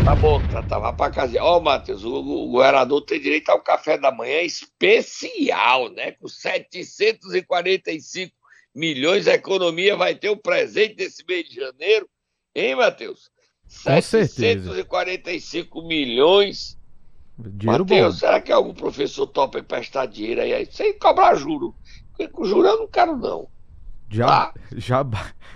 Tá 0.05 0.15
bom, 0.15 0.39
Tatá, 0.49 0.79
vá 0.79 0.93
pra 0.93 1.11
casa. 1.11 1.43
Ó, 1.43 1.57
oh, 1.57 1.61
Matheus, 1.63 2.05
o, 2.05 2.15
o 2.15 2.51
governador 2.51 3.01
tem 3.01 3.19
direito 3.19 3.49
ao 3.49 3.63
café 3.63 3.97
da 3.97 4.13
manhã 4.13 4.43
especial, 4.43 5.89
né? 5.89 6.11
Com 6.13 6.29
745 6.29 8.31
milhões, 8.75 9.27
a 9.27 9.33
economia 9.33 9.97
vai 9.97 10.15
ter 10.15 10.29
o 10.29 10.37
presente 10.37 10.97
desse 10.97 11.25
mês 11.27 11.49
de 11.49 11.55
janeiro, 11.55 12.07
hein, 12.55 12.77
Matheus? 12.77 13.31
Com 13.63 13.71
745 13.71 15.81
certeza. 15.81 15.89
milhões. 15.89 16.79
Dinheiro 17.39 17.85
Matheus, 17.85 18.15
bom. 18.15 18.21
será 18.21 18.43
que 18.43 18.53
algum 18.53 18.75
professor 18.75 19.27
topa 19.27 19.61
emprestar 19.61 20.07
dinheiro 20.07 20.43
aí? 20.43 20.69
Sem 20.71 20.99
cobrar 20.99 21.35
juro. 21.35 21.75
Porque 22.11 22.29
com 22.29 22.45
juro 22.45 22.69
eu 22.69 22.81
não 22.81 22.89
quero, 22.89 23.17
não. 23.17 23.49
Já, 24.11 24.29
ah. 24.29 24.53
já, 24.77 25.03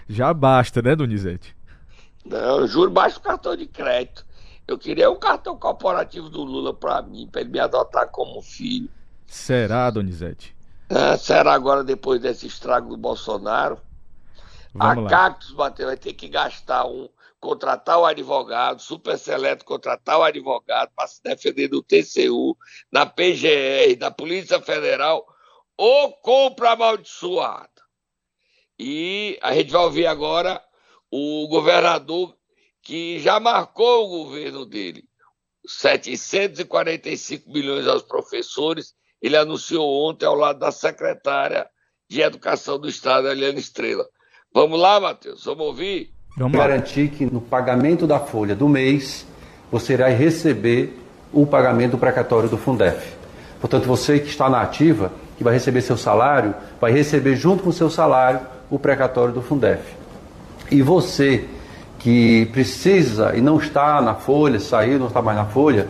já 0.08 0.32
basta, 0.32 0.80
né, 0.80 0.96
Donizete? 0.96 1.54
Não, 2.24 2.66
juro 2.66 2.90
basta 2.90 3.18
o 3.18 3.22
cartão 3.22 3.54
de 3.54 3.66
crédito. 3.66 4.26
Eu 4.68 4.76
queria 4.76 5.10
um 5.10 5.18
cartão 5.18 5.58
corporativo 5.58 6.28
do 6.28 6.44
Lula 6.44 6.74
para 6.74 7.00
mim, 7.00 7.26
para 7.26 7.40
ele 7.40 7.50
me 7.50 7.58
adotar 7.58 8.06
como 8.10 8.42
filho. 8.42 8.90
Será, 9.26 9.90
Donizete? 9.90 10.54
Ah, 10.90 11.16
será 11.16 11.54
agora 11.54 11.82
depois 11.82 12.20
desse 12.20 12.46
estrago 12.46 12.90
do 12.90 12.96
Bolsonaro? 12.98 13.80
Vamos 14.74 15.06
a 15.06 15.08
Cactus, 15.08 15.54
Matheus, 15.54 15.88
vai 15.88 15.96
ter 15.96 16.12
que 16.12 16.28
gastar 16.28 16.86
um, 16.86 17.08
contratar 17.40 17.98
o 17.98 18.04
advogado, 18.04 18.82
super 18.82 19.18
seleto 19.18 19.64
contratar 19.64 20.18
o 20.18 20.22
advogado 20.22 20.90
para 20.94 21.08
se 21.08 21.22
defender 21.22 21.68
do 21.68 21.82
TCU, 21.82 22.54
na 22.92 23.06
PGR, 23.06 23.96
da 23.98 24.10
Polícia 24.10 24.60
Federal, 24.60 25.26
ou 25.78 26.12
compra 26.12 26.72
amaldiçoada. 26.72 27.70
E 28.78 29.38
a 29.42 29.54
gente 29.54 29.72
vai 29.72 29.82
ouvir 29.82 30.06
agora 30.06 30.62
o 31.10 31.48
governador 31.48 32.37
que 32.88 33.18
já 33.18 33.38
marcou 33.38 34.06
o 34.06 34.24
governo 34.24 34.64
dele. 34.64 35.04
745 35.66 37.52
milhões 37.52 37.86
aos 37.86 38.00
professores. 38.00 38.94
Ele 39.20 39.36
anunciou 39.36 40.08
ontem 40.08 40.24
ao 40.24 40.34
lado 40.34 40.58
da 40.58 40.72
secretária 40.72 41.66
de 42.08 42.22
Educação 42.22 42.78
do 42.78 42.88
Estado, 42.88 43.28
Eliane 43.28 43.60
Estrela. 43.60 44.06
Vamos 44.54 44.80
lá, 44.80 44.98
Matheus, 44.98 45.44
vamos 45.44 45.66
ouvir? 45.66 46.14
Vamos 46.34 46.56
lá. 46.56 46.66
garantir 46.66 47.10
que 47.10 47.26
no 47.26 47.42
pagamento 47.42 48.06
da 48.06 48.18
folha 48.18 48.54
do 48.56 48.66
mês 48.66 49.26
você 49.70 49.92
irá 49.92 50.08
receber 50.08 50.98
o 51.30 51.46
pagamento 51.46 51.98
precatório 51.98 52.48
do 52.48 52.56
Fundef. 52.56 53.12
Portanto, 53.60 53.84
você 53.84 54.18
que 54.18 54.28
está 54.30 54.48
na 54.48 54.62
ativa, 54.62 55.12
que 55.36 55.44
vai 55.44 55.52
receber 55.52 55.82
seu 55.82 55.98
salário, 55.98 56.54
vai 56.80 56.90
receber 56.90 57.36
junto 57.36 57.64
com 57.64 57.68
o 57.68 57.72
seu 57.72 57.90
salário 57.90 58.40
o 58.70 58.78
precatório 58.78 59.34
do 59.34 59.42
Fundef. 59.42 59.82
E 60.70 60.80
você 60.80 61.46
que 61.98 62.46
precisa 62.46 63.36
e 63.36 63.40
não 63.40 63.58
está 63.58 64.00
na 64.00 64.14
folha, 64.14 64.60
saiu, 64.60 64.98
não 64.98 65.08
está 65.08 65.20
mais 65.20 65.36
na 65.36 65.44
folha, 65.44 65.88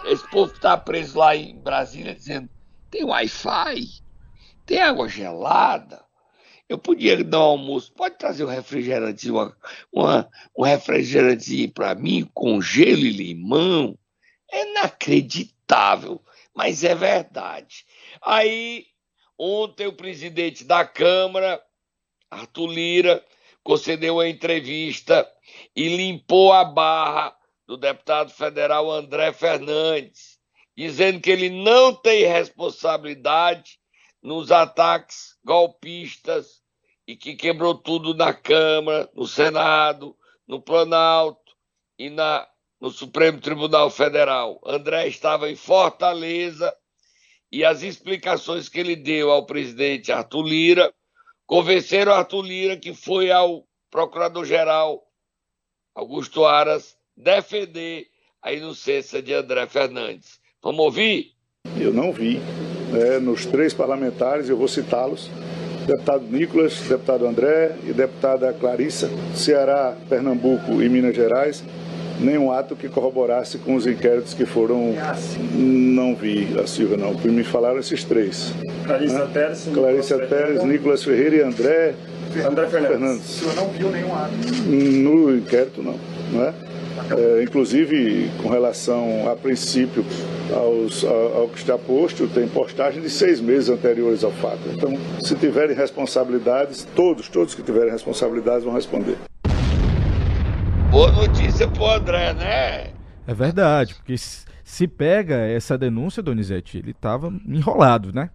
esse 0.04 0.30
povo 0.30 0.52
está 0.52 0.76
preso 0.76 1.18
lá 1.18 1.38
em 1.38 1.58
Brasília 1.58 2.14
dizendo: 2.14 2.50
tem 2.90 3.06
Wi-Fi, 3.06 3.88
tem 4.66 4.82
água 4.82 5.08
gelada. 5.08 6.04
Eu 6.68 6.78
podia 6.78 7.24
dar 7.24 7.40
um 7.40 7.44
almoço, 7.44 7.94
pode 7.94 8.18
trazer 8.18 8.44
um 8.44 8.50
refrigerante, 8.50 9.32
uma, 9.32 9.56
uma, 9.90 10.30
um 10.54 10.64
refrigerantezinho 10.64 11.72
para 11.72 11.96
mim 11.96 12.30
com 12.34 12.62
gelo 12.62 13.06
e 13.06 13.10
limão. 13.10 13.98
É 14.52 14.70
inacreditável, 14.70 16.22
mas 16.54 16.84
é 16.84 16.94
verdade. 16.94 17.86
Aí 18.22 18.91
Ontem, 19.44 19.88
o 19.88 19.94
presidente 19.94 20.64
da 20.64 20.86
Câmara, 20.86 21.60
Arthur 22.30 22.68
Lira, 22.68 23.26
concedeu 23.64 24.18
uma 24.18 24.30
entrevista 24.30 25.28
e 25.76 25.90
limpou 25.98 26.54
a 26.54 26.64
barra 26.64 27.36
do 27.66 27.76
deputado 27.76 28.30
federal 28.30 28.92
André 28.92 29.34
Fernandes, 29.34 30.38
dizendo 30.78 31.20
que 31.20 31.32
ele 31.32 31.50
não 31.50 31.92
tem 31.92 32.24
responsabilidade 32.24 33.80
nos 34.22 34.52
ataques 34.52 35.36
golpistas 35.44 36.62
e 37.08 37.16
que 37.16 37.36
quebrou 37.36 37.74
tudo 37.74 38.14
na 38.14 38.36
Câmara, 38.36 39.10
no 39.16 39.26
Senado, 39.26 40.16
no 40.48 40.62
Planalto 40.62 41.58
e 41.98 42.12
na, 42.12 42.48
no 42.80 42.92
Supremo 42.92 43.42
Tribunal 43.42 43.90
Federal. 43.90 44.62
André 44.64 45.08
estava 45.08 45.50
em 45.50 45.56
Fortaleza 45.56 46.72
e 47.52 47.66
as 47.66 47.84
explicações 47.84 48.70
que 48.70 48.80
ele 48.80 48.96
deu 48.96 49.30
ao 49.30 49.46
presidente 49.46 50.12
Arthur 50.12 50.44
Lira 50.44 50.94
convenceram 51.46 52.14
Arthur 52.14 52.44
Lira 52.44 52.78
que 52.78 52.94
foi 52.94 53.32
ao 53.32 53.66
procurador-geral 53.90 55.04
Augusto 55.94 56.46
Aras 56.46 56.96
defender 57.16 58.08
a 58.42 58.54
inocência 58.54 59.22
de 59.22 59.34
André 59.34 59.68
Fernandes. 59.68 60.40
Vamos 60.64 60.80
ouvir? 60.80 61.34
Eu 61.78 61.94
não 61.94 62.14
vi 62.14 62.40
né, 62.92 63.20
nos 63.20 63.46
três 63.46 63.74
parlamentares, 63.74 64.50
eu 64.50 64.58
vou 64.58 64.68
citá-los, 64.68 65.30
deputado 65.86 66.24
Nicolas, 66.26 66.80
deputado 66.82 67.28
André 67.28 67.78
e 67.84 67.94
deputada 67.94 68.54
Clarissa, 68.54 69.10
Ceará, 69.36 69.96
Pernambuco 70.08 70.82
e 70.82 70.90
Minas 70.90 71.16
Gerais, 71.16 71.64
nenhum 72.22 72.52
ato 72.52 72.76
que 72.76 72.88
corroborasse 72.88 73.58
com 73.58 73.76
os 73.76 73.86
inquéritos 73.88 74.34
que 74.34 74.46
foram. 74.46 74.94
Não 75.54 76.16
vi 76.16 76.48
a 76.60 76.68
Silva, 76.68 76.96
não. 76.96 77.14
Me 77.14 77.44
falaram 77.44 77.80
esses 77.80 78.04
três. 78.04 78.54
Clarissa 78.86 79.28
Teres, 79.34 79.70
Clarissa 79.74 80.20
Teres, 80.20 80.64
Nicolas 80.64 81.04
Ferreira 81.04 81.36
e 81.38 81.42
André, 81.42 81.96
André 82.46 82.68
Fernandes. 82.68 82.98
Fernandes. 82.98 83.30
O 83.30 83.40
senhor 83.40 83.56
não 83.56 83.68
viu 83.70 83.90
nenhum 83.90 84.16
ato. 84.16 84.32
No 84.66 85.36
inquérito, 85.36 85.84
não. 85.84 85.96
não 86.32 86.44
é? 86.44 86.54
É, 87.12 87.44
inclusive, 87.44 88.30
com 88.42 88.50
relação 88.50 89.30
a 89.30 89.36
princípio 89.36 90.06
aos, 90.54 91.04
ao, 91.04 91.42
ao 91.42 91.48
que 91.50 91.58
está 91.58 91.78
posto, 91.78 92.28
tem 92.28 92.48
postagem 92.48 93.02
de 93.02 93.10
seis 93.10 93.42
meses 93.42 93.70
anteriores 93.70 94.24
ao 94.24 94.32
fato. 94.32 94.60
Então, 94.74 94.98
se 95.22 95.36
tiverem 95.36 95.76
responsabilidades, 95.76 96.88
todos, 96.96 97.28
todos 97.28 97.56
que 97.56 97.64
tiverem 97.64 97.92
responsabilidades 97.92 98.64
vão 98.64 98.74
responder. 98.74 99.18
Boa 100.92 101.10
notícia 101.10 101.70
pro 101.70 101.86
André, 101.88 102.34
né? 102.34 102.94
É 103.26 103.34
verdade, 103.34 103.96
porque 103.96 104.16
se 104.18 104.88
pega 104.90 105.36
essa 105.38 105.78
denúncia, 105.78 106.22
Donizete, 106.22 106.80
ele 106.80 106.92
estava 106.92 107.34
enrolado, 107.48 108.12
né? 108.12 108.30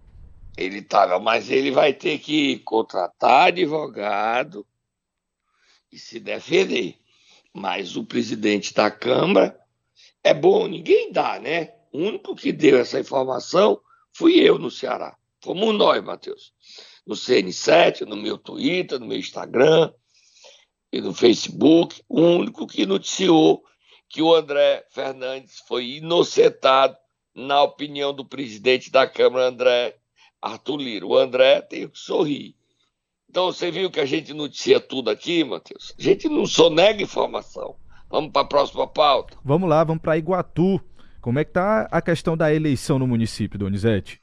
Ele 0.57 0.79
estava, 0.79 1.19
mas 1.19 1.51
ele 1.51 1.69
vai 1.69 1.93
ter 1.93 2.17
que 2.17 2.57
contratar 2.59 3.49
advogado 3.49 4.65
e 5.91 5.99
se 5.99 6.19
defender. 6.19 6.95
Mas 7.53 7.95
o 7.95 8.03
presidente 8.03 8.73
da 8.73 8.89
Câmara 8.89 9.55
é 10.23 10.33
bom, 10.33 10.65
ninguém 10.65 11.11
dá, 11.11 11.39
né? 11.39 11.73
O 11.93 11.99
único 11.99 12.35
que 12.35 12.51
deu 12.51 12.79
essa 12.79 12.99
informação 12.99 13.79
fui 14.11 14.33
eu 14.39 14.57
no 14.57 14.71
Ceará. 14.71 15.15
Fomos 15.43 15.75
nós, 15.77 16.03
Matheus. 16.03 16.51
No 17.05 17.13
CN7, 17.13 18.01
no 18.01 18.17
meu 18.17 18.35
Twitter, 18.35 18.99
no 18.99 19.05
meu 19.05 19.19
Instagram 19.19 19.93
e 20.91 21.01
no 21.01 21.13
Facebook. 21.13 22.01
O 22.07 22.21
único 22.21 22.67
que 22.67 22.85
noticiou 22.85 23.63
que 24.09 24.21
o 24.21 24.33
André 24.33 24.85
Fernandes 24.89 25.59
foi 25.67 25.97
inocentado, 25.97 26.95
na 27.35 27.61
opinião 27.61 28.13
do 28.13 28.25
presidente 28.25 28.89
da 28.89 29.05
Câmara, 29.05 29.47
André 29.47 29.95
Arthur 30.41 30.77
Lira. 30.77 31.05
O 31.05 31.15
André 31.15 31.61
tem 31.61 31.87
que 31.87 31.99
sorrir. 31.99 32.55
Então, 33.29 33.51
você 33.51 33.69
viu 33.69 33.91
que 33.91 33.99
a 33.99 34.05
gente 34.05 34.33
noticia 34.33 34.79
tudo 34.79 35.09
aqui, 35.09 35.43
Matheus? 35.43 35.93
A 35.99 36.01
gente 36.01 36.27
não 36.29 36.45
sonega 36.45 37.03
informação. 37.03 37.75
Vamos 38.09 38.31
para 38.31 38.41
a 38.41 38.45
próxima 38.45 38.87
pauta? 38.87 39.37
Vamos 39.43 39.69
lá, 39.69 39.83
vamos 39.83 40.01
para 40.01 40.17
Iguatu. 40.17 40.81
Como 41.21 41.37
é 41.37 41.43
que 41.43 41.49
está 41.49 41.87
a 41.91 42.01
questão 42.01 42.37
da 42.37 42.53
eleição 42.53 42.97
no 42.97 43.05
município, 43.05 43.59
Donizete? 43.59 44.21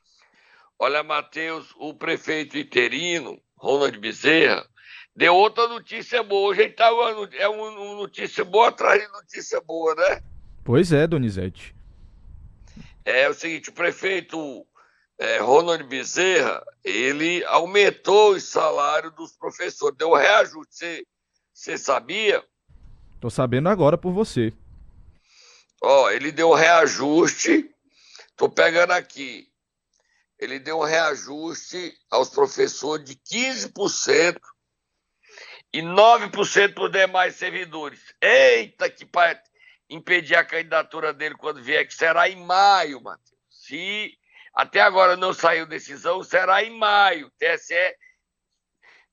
Olha, 0.79 1.03
Matheus, 1.03 1.73
o 1.79 1.95
prefeito 1.95 2.59
interino, 2.59 3.39
Ronald 3.57 3.97
Bezerra, 3.99 4.67
deu 5.15 5.35
outra 5.35 5.69
notícia 5.69 6.23
boa. 6.23 6.51
Hoje 6.51 6.69
tá 6.71 6.93
uma, 6.93 7.29
é 7.35 7.49
uma 7.49 7.71
notícia 7.95 8.45
boa 8.45 8.69
atrás 8.69 9.01
de 9.01 9.09
notícia 9.09 9.61
boa, 9.61 9.95
né? 9.95 10.23
Pois 10.65 10.93
é, 10.93 11.07
Donizete. 11.07 11.75
É 13.05 13.29
o 13.29 13.35
seguinte, 13.35 13.69
o 13.69 13.73
prefeito 13.73 14.67
é, 15.19 15.39
Ronald 15.39 15.85
Bezerra, 15.85 16.65
ele 16.83 17.45
aumentou 17.45 18.33
o 18.33 18.41
salário 18.41 19.11
dos 19.11 19.33
professores, 19.33 19.97
deu 19.97 20.11
um 20.11 20.17
reajuste. 20.17 20.67
Você, 20.71 21.07
você 21.53 21.79
sabia? 21.79 22.43
Tô 23.21 23.31
sabendo 23.31 23.69
agora 23.69 23.97
por 23.97 24.13
você. 24.13 24.53
Ó, 25.83 26.11
ele 26.11 26.33
deu 26.33 26.51
um 26.51 26.55
reajuste, 26.55 27.71
tô 28.37 28.49
pegando 28.49 28.93
aqui. 28.93 29.47
Ele 30.39 30.59
deu 30.59 30.79
um 30.81 30.85
reajuste 30.85 31.95
aos 32.11 32.31
professores 32.31 33.05
de 33.05 33.15
15% 33.15 34.37
e 35.75 35.83
9% 35.83 36.73
para 36.73 36.85
os 36.85 36.93
demais 36.93 37.35
servidores. 37.35 38.15
Eita, 38.23 38.89
que 38.89 39.05
para 39.05 39.43
impedir 39.91 40.37
a 40.37 40.45
candidatura 40.45 41.13
dele 41.13 41.35
quando 41.35 41.61
vier, 41.61 41.85
que 41.85 41.93
será 41.93 42.29
em 42.29 42.37
maio, 42.37 43.03
Matheus. 43.03 43.35
Se 43.51 44.17
até 44.55 44.81
agora 44.81 45.17
não 45.17 45.33
saiu 45.33 45.67
decisão, 45.67 46.23
será 46.23 46.63
em 46.63 46.79
maio. 46.79 47.29
TSE 47.41 47.97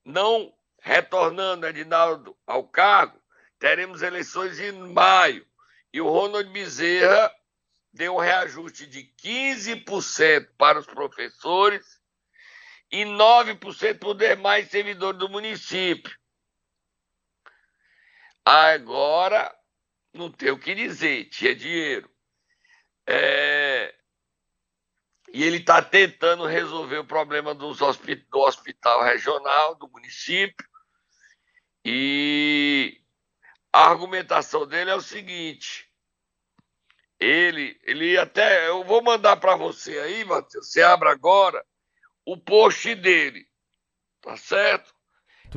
não 0.06 0.54
retornando 0.80 1.66
Edinaldo 1.66 2.38
ao 2.46 2.68
cargo, 2.68 3.20
teremos 3.58 4.04
eleições 4.04 4.60
em 4.60 4.72
maio. 4.72 5.44
E 5.92 6.00
o 6.00 6.08
Ronald 6.08 6.48
Bezerra 6.52 7.34
deu 7.92 8.18
um 8.18 8.20
reajuste 8.20 8.86
de 8.86 9.12
15% 9.20 10.50
para 10.60 10.78
os 10.78 10.86
professores 10.86 12.00
e 12.92 13.04
9% 13.04 13.98
para 13.98 14.10
os 14.10 14.18
demais 14.18 14.70
servidores 14.70 15.18
do 15.18 15.28
município. 15.28 16.21
Agora, 18.46 19.54
não 20.14 20.32
tem 20.32 20.52
o 20.52 20.60
que 20.60 20.74
dizer, 20.74 21.26
tinha 21.30 21.56
dinheiro. 21.56 22.10
É... 23.08 23.94
E 25.34 25.44
ele 25.44 25.58
está 25.58 25.82
tentando 25.82 26.46
resolver 26.46 26.98
o 26.98 27.06
problema 27.06 27.56
dos 27.56 27.82
hospi... 27.82 28.16
do 28.16 28.40
hospital 28.40 29.04
regional, 29.04 29.76
do 29.76 29.88
município. 29.90 30.68
E 31.86 33.02
a 33.72 33.90
argumentação 33.90 34.68
dele 34.68 34.90
é 34.90 34.96
o 34.96 35.02
seguinte: 35.02 35.90
ele, 37.20 37.80
ele 37.84 38.18
até. 38.18 38.68
Eu 38.68 38.84
vou 38.84 39.02
mandar 39.02 39.38
para 39.38 39.56
você 39.56 39.98
aí, 40.00 40.26
Matheus. 40.26 40.70
Você 40.70 40.82
abre 40.82 41.10
agora 41.10 41.66
o 42.26 42.38
post 42.38 42.94
dele, 42.96 43.48
tá 44.22 44.36
certo? 44.36 44.94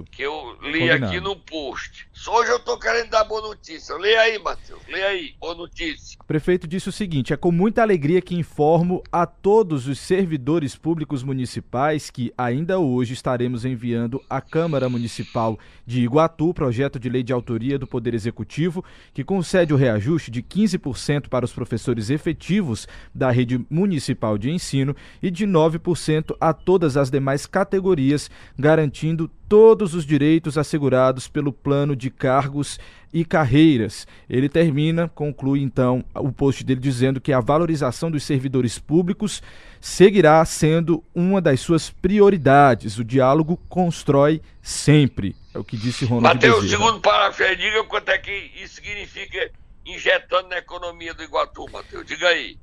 que 0.02 0.22
eu 0.22 0.54
li 0.62 0.80
Combinado. 0.80 1.06
aqui 1.06 1.20
no 1.20 1.38
post. 1.38 2.10
Hoje 2.26 2.50
eu 2.50 2.60
tô 2.60 2.78
querendo 2.78 3.10
dar 3.10 3.24
boa 3.24 3.42
notícia. 3.42 3.94
Lê 3.96 4.16
aí, 4.16 4.38
Matheus. 4.38 4.80
Lê 4.88 5.02
aí, 5.02 5.34
boa 5.38 5.54
notícia. 5.54 6.16
O 6.20 6.24
prefeito 6.24 6.66
disse 6.66 6.88
o 6.88 6.92
seguinte: 6.92 7.32
é 7.32 7.36
com 7.36 7.50
muita 7.50 7.82
alegria 7.82 8.22
que 8.22 8.36
informo 8.36 9.02
a 9.12 9.26
todos 9.26 9.86
os 9.88 9.98
servidores 9.98 10.76
públicos 10.76 11.22
municipais 11.22 12.10
que 12.10 12.32
ainda 12.38 12.78
hoje 12.78 13.12
estaremos 13.12 13.64
enviando 13.64 14.22
à 14.30 14.40
Câmara 14.40 14.88
Municipal 14.88 15.58
de 15.84 16.02
Iguatu 16.02 16.54
projeto 16.54 16.98
de 16.98 17.10
lei 17.10 17.22
de 17.22 17.32
autoria 17.32 17.78
do 17.78 17.86
Poder 17.86 18.14
Executivo 18.14 18.82
que 19.12 19.24
concede 19.24 19.74
o 19.74 19.76
reajuste 19.76 20.30
de 20.30 20.42
15% 20.42 21.28
para 21.28 21.44
os 21.44 21.52
professores 21.52 22.10
efetivos 22.10 22.86
da 23.14 23.30
rede 23.30 23.64
municipal 23.68 24.38
de 24.38 24.50
ensino 24.50 24.96
e 25.20 25.30
de 25.30 25.46
9% 25.46 26.36
a 26.40 26.54
todas 26.54 26.96
as 26.96 27.10
demais 27.10 27.44
categorias, 27.44 28.30
garantindo 28.58 29.30
todos 29.48 29.94
os 29.94 30.04
direitos 30.04 30.56
assegurados 30.56 31.28
pelo 31.28 31.52
plano 31.52 31.94
de 31.94 32.03
cargos 32.10 32.78
e 33.12 33.24
carreiras. 33.24 34.08
Ele 34.28 34.48
termina, 34.48 35.08
conclui 35.08 35.62
então 35.62 36.04
o 36.14 36.32
post 36.32 36.64
dele 36.64 36.80
dizendo 36.80 37.20
que 37.20 37.32
a 37.32 37.38
valorização 37.40 38.10
dos 38.10 38.24
servidores 38.24 38.76
públicos 38.78 39.40
seguirá 39.80 40.44
sendo 40.44 41.04
uma 41.14 41.40
das 41.40 41.60
suas 41.60 41.90
prioridades. 41.90 42.98
O 42.98 43.04
diálogo 43.04 43.56
constrói 43.68 44.42
sempre. 44.60 45.36
É 45.54 45.58
o 45.58 45.64
que 45.64 45.76
disse 45.76 46.04
Ronald 46.04 46.34
Mateus, 46.34 46.68
segundo 46.68 46.98
parágrafo, 47.00 47.44
diga 47.56 47.84
quanto 47.84 48.08
é 48.08 48.18
que 48.18 48.50
isso 48.62 48.74
significa 48.74 49.48
injetando 49.86 50.48
na 50.48 50.58
economia 50.58 51.14
do 51.14 51.22
Iguatu, 51.22 51.70
Matheus. 51.70 52.04
Diga 52.04 52.26
aí. 52.28 52.58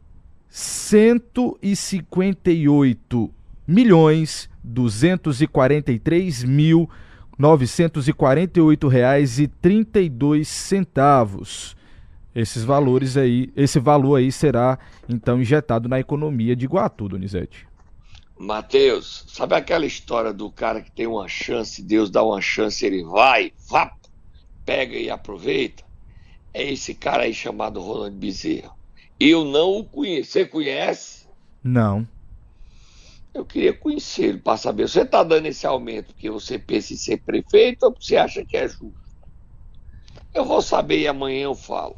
158 0.49 3.33
milhões 3.65 4.51
243 4.63 6.43
mil 6.43 6.89
948 7.41 8.87
reais 8.87 9.39
e 9.39 9.47
32 9.47 10.47
centavos. 10.47 11.75
Esses 12.35 12.63
valores 12.63 13.17
aí, 13.17 13.51
esse 13.55 13.79
valor 13.79 14.17
aí 14.17 14.31
será 14.31 14.77
então 15.09 15.41
injetado 15.41 15.89
na 15.89 15.99
economia 15.99 16.55
de 16.55 16.65
Iguatu, 16.65 17.09
Donizete. 17.09 17.67
Mateus, 18.37 19.25
sabe 19.27 19.55
aquela 19.55 19.85
história 19.85 20.31
do 20.31 20.51
cara 20.51 20.81
que 20.81 20.91
tem 20.91 21.07
uma 21.07 21.27
chance, 21.27 21.81
Deus 21.81 22.11
dá 22.11 22.23
uma 22.23 22.41
chance, 22.41 22.85
ele 22.85 23.03
vai, 23.03 23.51
vá, 23.67 23.91
pega 24.63 24.95
e 24.95 25.09
aproveita? 25.09 25.83
É 26.53 26.71
esse 26.71 26.93
cara 26.93 27.23
aí 27.23 27.33
chamado 27.33 27.81
Ronald 27.81 28.15
Bezerra. 28.15 28.71
Eu 29.19 29.45
não 29.45 29.77
o 29.77 29.83
conheço. 29.83 30.31
Você 30.31 30.45
conhece? 30.45 31.27
Não. 31.63 32.07
Eu 33.33 33.45
queria 33.45 33.73
conhecê-lo 33.73 34.39
para 34.39 34.57
saber. 34.57 34.87
Você 34.87 35.01
está 35.01 35.23
dando 35.23 35.45
esse 35.45 35.65
aumento 35.65 36.13
porque 36.13 36.29
você 36.29 36.59
pensa 36.59 36.93
em 36.93 36.97
ser 36.97 37.17
prefeito 37.17 37.83
ou 37.83 37.95
você 37.97 38.17
acha 38.17 38.45
que 38.45 38.57
é 38.57 38.67
justo? 38.67 38.93
Eu 40.33 40.45
vou 40.45 40.61
saber 40.61 40.99
e 40.99 41.07
amanhã 41.07 41.43
eu 41.43 41.55
falo. 41.55 41.95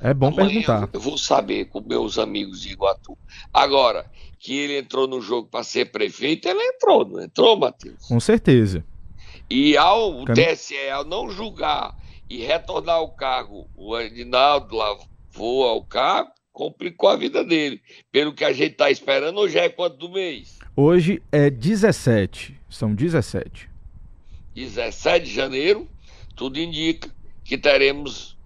É 0.00 0.12
bom 0.12 0.28
amanhã 0.28 0.48
perguntar. 0.48 0.88
Eu 0.92 1.00
vou 1.00 1.16
saber 1.16 1.66
com 1.66 1.80
meus 1.80 2.18
amigos 2.18 2.60
de 2.60 2.72
Iguatu. 2.72 3.16
Agora, 3.52 4.10
que 4.38 4.56
ele 4.56 4.78
entrou 4.78 5.06
no 5.06 5.20
jogo 5.20 5.48
para 5.48 5.62
ser 5.62 5.92
prefeito, 5.92 6.48
ele 6.48 6.60
entrou, 6.60 7.06
não 7.06 7.22
entrou, 7.22 7.56
Matheus? 7.56 8.04
Com 8.08 8.18
certeza. 8.18 8.84
E 9.48 9.76
ao 9.76 10.24
Can... 10.24 10.34
TSE, 10.34 10.88
ao 10.90 11.04
não 11.04 11.30
julgar 11.30 11.96
e 12.28 12.44
retornar 12.44 12.96
ao 12.96 13.12
cargo, 13.12 13.68
o 13.76 13.96
Edinaldo 13.96 14.74
lavou 14.74 15.68
ao 15.68 15.84
cargo, 15.84 16.32
complicou 16.52 17.08
a 17.08 17.16
vida 17.16 17.44
dele. 17.44 17.80
Pelo 18.10 18.34
que 18.34 18.44
a 18.44 18.52
gente 18.52 18.72
está 18.72 18.90
esperando, 18.90 19.38
hoje 19.40 19.58
é 19.58 19.68
quanto 19.68 19.96
do 19.96 20.10
mês? 20.10 20.58
Hoje 20.76 21.22
é 21.32 21.50
17. 21.50 22.58
São 22.68 22.94
17. 22.94 23.68
17 24.54 25.26
de 25.26 25.34
janeiro, 25.34 25.88
tudo 26.36 26.58
indica 26.60 27.10
que 27.44 27.56
teremos. 27.56 28.36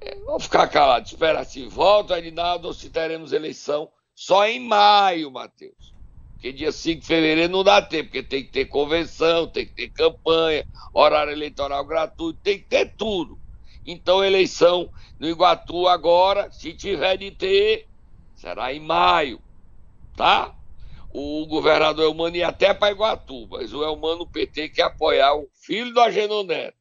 É, 0.00 0.16
vamos 0.26 0.44
ficar 0.44 0.66
calados, 0.68 1.12
esperar 1.12 1.44
se 1.44 1.64
volta 1.66 2.14
Arinaldo 2.14 2.68
ou 2.68 2.74
se 2.74 2.90
teremos 2.90 3.32
eleição 3.32 3.88
só 4.14 4.46
em 4.46 4.60
maio, 4.60 5.30
Matheus. 5.30 5.94
Porque 6.34 6.52
dia 6.52 6.72
5 6.72 7.00
de 7.00 7.06
fevereiro 7.06 7.50
não 7.52 7.64
dá 7.64 7.80
tempo, 7.80 8.10
porque 8.10 8.22
tem 8.22 8.44
que 8.44 8.50
ter 8.50 8.66
convenção, 8.66 9.46
tem 9.46 9.64
que 9.64 9.72
ter 9.72 9.88
campanha, 9.88 10.66
horário 10.92 11.32
eleitoral 11.32 11.84
gratuito, 11.86 12.38
tem 12.42 12.58
que 12.58 12.66
ter 12.66 12.94
tudo. 12.96 13.38
Então, 13.86 14.24
eleição 14.24 14.90
no 15.18 15.28
Iguatu 15.28 15.86
agora, 15.88 16.50
se 16.50 16.72
tiver 16.72 17.16
de 17.16 17.30
ter, 17.30 17.88
será 18.34 18.72
em 18.72 18.80
maio, 18.80 19.40
tá? 20.16 20.54
o 21.14 21.46
governador 21.46 22.06
Elmano 22.06 22.34
ia 22.34 22.48
até 22.48 22.74
para 22.74 22.90
Iguatu, 22.90 23.46
mas 23.48 23.72
o 23.72 23.84
Elmano 23.84 24.26
PT 24.26 24.70
quer 24.70 24.82
apoiar 24.82 25.36
o 25.36 25.48
filho 25.52 25.94
do 25.94 26.00
Agenor 26.00 26.42
Neto. 26.42 26.76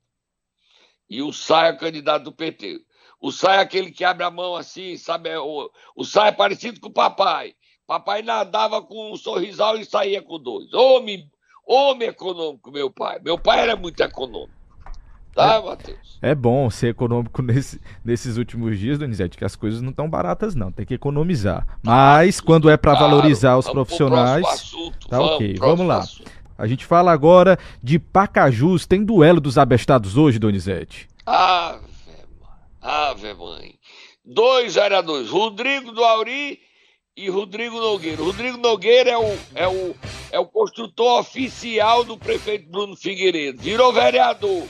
E 1.08 1.22
o 1.22 1.32
Saia, 1.32 1.76
candidato 1.76 2.24
do 2.24 2.32
PT. 2.32 2.82
O 3.22 3.32
sai 3.32 3.58
é 3.58 3.60
aquele 3.62 3.92
que 3.92 4.04
abre 4.04 4.24
a 4.24 4.32
mão 4.32 4.56
assim, 4.56 4.98
sabe? 4.98 5.30
É 5.30 5.40
O, 5.40 5.70
o 5.96 6.04
sai 6.04 6.30
é 6.30 6.32
parecido 6.32 6.80
com 6.80 6.88
o 6.90 6.94
papai. 6.94 7.54
Papai 7.86 8.24
nadava 8.24 8.82
com 8.82 9.14
um 9.14 9.16
sorrisal 9.16 9.78
e 9.78 9.86
saía 9.86 10.22
com 10.22 10.40
dois. 10.40 10.74
Homem, 10.74 11.30
homem 11.66 12.08
econômico, 12.08 12.72
meu 12.72 12.90
pai. 12.90 13.20
Meu 13.20 13.38
pai 13.38 13.60
era 13.60 13.76
muito 13.76 14.02
econômico. 14.02 14.63
Tá, 15.36 15.62
Matheus? 15.62 16.20
É 16.22 16.36
bom 16.36 16.70
ser 16.70 16.90
econômico 16.90 17.42
nesse- 17.42 17.82
nesses 18.06 18.38
últimos 18.38 18.78
dias, 18.78 19.00
Donizete, 19.00 19.38
que 19.38 19.44
as 19.44 19.56
coisas 19.56 19.82
não 19.82 19.90
estão 19.90 20.10
baratas, 20.10 20.54
não. 20.56 20.72
Tem 20.72 20.86
que 20.86 20.94
economizar. 20.94 21.66
Mas 21.84 22.40
quando 22.40 22.70
é 22.70 22.78
para 22.78 22.94
valorizar 22.94 23.58
os 23.58 23.68
profissionais. 23.68 24.72
Tá 25.10 25.18
Vamos, 25.18 25.32
ok, 25.36 25.56
vamos 25.58 25.88
lá. 25.88 26.04
A 26.58 26.68
gente 26.68 26.86
fala 26.86 27.12
agora 27.12 27.58
de 27.82 27.98
Pacajus. 27.98 28.86
Tem 28.86 29.04
duelo 29.04 29.42
dos 29.42 29.58
abestados 29.58 30.18
hoje, 30.18 30.38
Donizete? 30.38 31.08
Ave. 31.26 31.80
Ave, 32.82 33.34
mãe. 33.34 33.76
Dois 34.26 34.76
vereadores, 34.76 35.30
Rodrigo 35.30 35.92
do 35.92 36.04
Auri 36.04 36.60
e 37.18 37.30
Rodrigo 37.30 37.78
Nogueira. 37.80 38.22
Rodrigo 38.24 38.58
Nogueira 38.58 39.10
é 39.10 39.18
o, 39.18 39.38
é, 39.56 39.68
o, 39.68 39.96
é 40.32 40.40
o 40.40 40.46
construtor 40.46 41.20
oficial 41.20 42.04
do 42.04 42.18
prefeito 42.18 42.70
Bruno 42.70 42.96
Figueiredo. 42.96 43.62
Virou 43.62 43.92
vereador. 43.92 44.64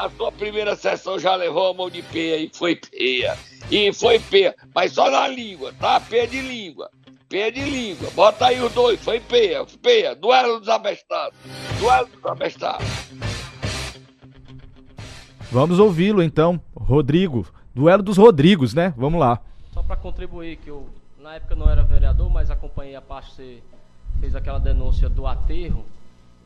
Na 0.00 0.08
sua 0.08 0.32
primeira 0.32 0.74
sessão 0.76 1.18
já 1.18 1.36
levou 1.36 1.68
a 1.68 1.74
mão 1.74 1.90
de 1.90 2.00
peia 2.00 2.38
e 2.38 2.50
foi 2.54 2.74
peia. 2.74 3.36
E 3.70 3.92
foi 3.92 4.18
peia. 4.18 4.54
Mas 4.74 4.92
só 4.94 5.10
na 5.10 5.28
língua, 5.28 5.74
tá? 5.78 6.00
Peia 6.00 6.26
de 6.26 6.40
língua. 6.40 6.88
Peia 7.28 7.52
de 7.52 7.62
língua. 7.62 8.08
Bota 8.14 8.46
aí 8.46 8.62
os 8.62 8.72
dois. 8.72 8.98
Foi 9.04 9.20
peia. 9.20 9.62
Peia. 9.82 10.14
Duelo 10.14 10.58
dos 10.58 10.70
abestados. 10.70 11.38
Duelo 11.78 12.08
dos 12.08 12.24
abestados. 12.24 12.86
Vamos 15.52 15.78
ouvi-lo 15.78 16.22
então. 16.22 16.58
Rodrigo. 16.74 17.46
Duelo 17.74 18.02
dos 18.02 18.16
Rodrigos, 18.16 18.72
né? 18.72 18.94
Vamos 18.96 19.20
lá. 19.20 19.38
Só 19.74 19.82
para 19.82 19.96
contribuir, 19.96 20.56
que 20.56 20.70
eu 20.70 20.88
na 21.18 21.34
época 21.34 21.54
não 21.54 21.68
era 21.68 21.82
vereador, 21.82 22.30
mas 22.30 22.50
acompanhei 22.50 22.96
a 22.96 23.02
parte 23.02 23.32
que 23.32 23.36
você 23.36 23.62
fez 24.18 24.34
aquela 24.34 24.58
denúncia 24.58 25.10
do 25.10 25.26
aterro. 25.26 25.84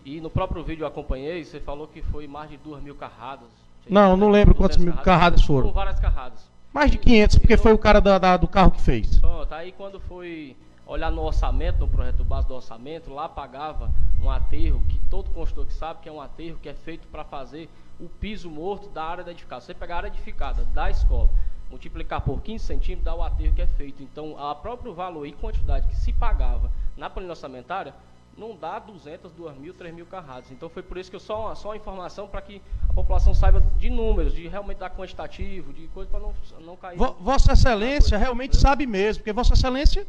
E 0.04 0.20
no 0.20 0.28
próprio 0.30 0.62
vídeo 0.62 0.82
eu 0.84 0.88
acompanhei, 0.88 1.44
você 1.44 1.60
falou 1.60 1.86
que 1.88 2.02
foi 2.02 2.26
mais 2.26 2.50
de 2.50 2.56
2 2.58 2.82
mil 2.82 2.94
carradas. 2.94 3.48
Não, 3.88 4.16
não 4.16 4.30
lembro 4.30 4.54
quantas 4.54 4.76
200 4.76 4.94
mil 4.96 5.04
carradas 5.04 5.42
foram. 5.42 5.62
Foram 5.62 5.74
várias 5.74 5.98
carradas. 6.00 6.50
Mais 6.72 6.90
de 6.90 6.98
500, 6.98 7.38
porque 7.38 7.56
foi 7.56 7.72
o 7.72 7.78
cara 7.78 8.00
da- 8.00 8.18
da- 8.18 8.36
do 8.36 8.48
carro 8.48 8.70
que 8.70 8.80
fez. 8.80 9.18
Pronto, 9.18 9.52
aí 9.52 9.72
quando 9.72 10.00
foi 10.00 10.56
olhar 10.86 11.10
no 11.10 11.22
orçamento, 11.22 11.78
no 11.80 11.88
projeto 11.88 12.24
base 12.24 12.46
do 12.48 12.54
orçamento, 12.54 13.10
lá 13.12 13.28
pagava 13.28 13.90
um 14.20 14.30
aterro, 14.30 14.82
que 14.88 14.98
todo 15.10 15.30
construtor 15.30 15.66
que 15.66 15.72
sabe 15.74 16.00
que 16.02 16.08
é 16.08 16.12
um 16.12 16.20
aterro 16.20 16.58
que 16.60 16.68
é 16.68 16.74
feito 16.74 17.06
para 17.08 17.24
fazer 17.24 17.68
o 18.00 18.08
piso 18.08 18.50
morto 18.50 18.88
da 18.90 19.04
área 19.04 19.24
da 19.24 19.30
edificação. 19.30 19.66
Você 19.66 19.74
pegar 19.74 19.94
a 19.94 19.98
área 19.98 20.08
edificada 20.08 20.64
da 20.74 20.90
escola, 20.90 21.28
multiplicar 21.70 22.20
por 22.20 22.42
15 22.42 22.64
centímetros, 22.64 23.04
dá 23.04 23.14
o 23.14 23.22
aterro 23.22 23.54
que 23.54 23.62
é 23.62 23.66
feito. 23.66 24.02
Então, 24.02 24.36
a 24.38 24.54
próprio 24.54 24.92
valor 24.92 25.26
e 25.26 25.32
quantidade 25.32 25.86
que 25.88 25.96
se 25.96 26.12
pagava 26.12 26.70
na 26.96 27.08
planilha 27.08 27.32
orçamentária 27.32 27.94
não 28.36 28.56
dá 28.56 28.78
200, 28.78 29.30
2 29.32 29.56
mil, 29.58 29.72
3 29.74 29.94
mil 29.94 30.06
carradas. 30.06 30.50
Então, 30.50 30.68
foi 30.68 30.82
por 30.82 30.96
isso 30.98 31.08
que 31.10 31.16
eu 31.16 31.20
só, 31.20 31.42
uma- 31.46 31.54
só 31.54 31.68
uma 31.68 31.76
informação 31.76 32.26
para 32.26 32.40
que 32.42 32.60
a 32.88 32.92
população 32.92 33.32
saiba 33.34 33.62
de 33.78 33.88
números, 33.90 34.34
de 34.34 34.48
realmente 34.48 34.78
dar 34.78 34.90
quantitativo, 34.90 35.72
de 35.72 35.86
coisa 35.88 36.10
para 36.10 36.20
não, 36.20 36.34
não 36.60 36.76
cair. 36.76 36.96
Vo- 36.96 37.16
Vossa 37.20 37.52
Excelência 37.52 38.18
realmente 38.18 38.56
sabe 38.56 38.86
mesmo, 38.86 39.20
porque 39.22 39.32
Vossa 39.32 39.54
Excelência 39.54 40.06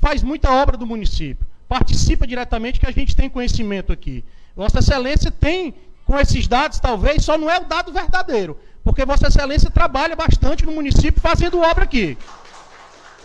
faz 0.00 0.22
muita 0.22 0.50
obra 0.50 0.76
do 0.76 0.86
município, 0.86 1.46
participa 1.68 2.26
diretamente, 2.26 2.78
que 2.78 2.86
a 2.86 2.90
gente 2.90 3.16
tem 3.16 3.30
conhecimento 3.30 3.92
aqui. 3.92 4.24
Vossa 4.54 4.80
Excelência 4.80 5.30
tem, 5.30 5.74
com 6.04 6.18
esses 6.18 6.46
dados, 6.46 6.78
talvez, 6.78 7.24
só 7.24 7.38
não 7.38 7.50
é 7.50 7.58
o 7.58 7.64
dado 7.64 7.92
verdadeiro, 7.92 8.58
porque 8.82 9.04
Vossa 9.06 9.28
Excelência 9.28 9.70
trabalha 9.70 10.14
bastante 10.14 10.66
no 10.66 10.72
município 10.72 11.20
fazendo 11.20 11.58
obra 11.60 11.84
aqui. 11.84 12.18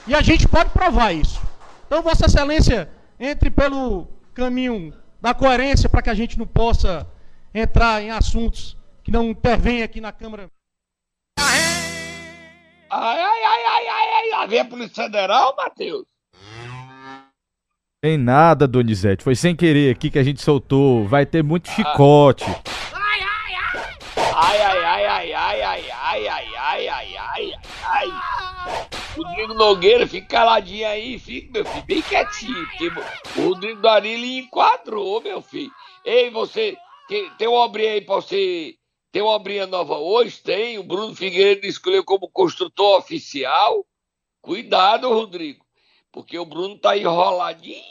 E 0.08 0.16
a 0.16 0.22
gente 0.22 0.48
pode 0.48 0.70
provar 0.70 1.12
isso. 1.12 1.42
Então, 1.86 2.02
Vossa 2.02 2.26
Excelência, 2.26 2.90
entre 3.20 3.50
pelo 3.50 4.08
caminho 4.40 4.94
da 5.22 5.34
coerência 5.34 5.90
para 5.90 6.02
que 6.02 6.10
a 6.10 6.14
gente 6.14 6.40
não 6.40 6.48
possa 6.48 7.06
entrar 7.54 8.02
em 8.02 8.10
assuntos 8.10 8.78
que 9.04 9.12
não 9.12 9.26
intervêm 9.30 9.84
aqui 9.84 10.00
na 10.00 10.12
Câmara. 10.12 10.50
Ai, 11.38 13.20
ai, 13.20 13.20
ai, 13.20 13.64
ai, 13.68 13.88
ai, 13.88 14.10
ai. 14.14 14.30
Lá 14.32 14.46
vem 14.46 14.60
a 14.60 14.66
Polícia 14.66 15.04
Federal, 15.04 15.56
Matheus. 15.56 16.06
Tem 18.02 18.18
nada, 18.18 18.68
Donizete. 18.68 19.24
Foi 19.24 19.36
sem 19.36 19.56
querer 19.56 19.94
aqui 19.94 20.10
que 20.10 20.18
a 20.18 20.24
gente 20.24 20.42
soltou. 20.42 21.06
Vai 21.08 21.26
ter 21.26 21.44
muito 21.44 21.70
chicote. 21.70 22.46
Ai, 22.46 23.20
ai, 23.22 23.56
ai, 23.76 23.82
ai, 24.34 24.62
ai, 24.62 24.79
Rodrigo 29.50 29.54
Nogueira, 29.54 30.08
fica 30.08 30.28
caladinho 30.28 30.88
aí, 30.88 31.18
fica, 31.18 31.52
meu 31.52 31.66
filho, 31.66 31.86
bem 31.86 32.02
quietinho. 32.04 32.68
o 33.38 33.42
Rodrigo 33.50 33.82
Dari 33.82 34.10
ele 34.10 34.40
enquadrou, 34.40 35.22
meu 35.22 35.42
filho. 35.42 35.72
Ei, 36.06 36.30
você, 36.30 36.78
tem, 37.08 37.30
tem 37.32 37.48
uma 37.48 37.66
obrinha 37.66 37.94
aí 37.94 38.02
pra 38.02 38.16
você. 38.16 38.76
Tem 39.12 39.22
uma 39.24 39.34
obrinha 39.34 39.66
nova 39.66 39.98
hoje? 39.98 40.40
Tem. 40.44 40.78
O 40.78 40.84
Bruno 40.84 41.16
Figueiredo 41.16 41.66
escolheu 41.66 42.04
como 42.04 42.30
construtor 42.30 43.00
oficial. 43.00 43.86
Cuidado, 44.42 45.12
Rodrigo, 45.12 45.66
porque 46.12 46.38
o 46.38 46.46
Bruno 46.46 46.78
tá 46.78 46.96
enroladinho. 46.96 47.84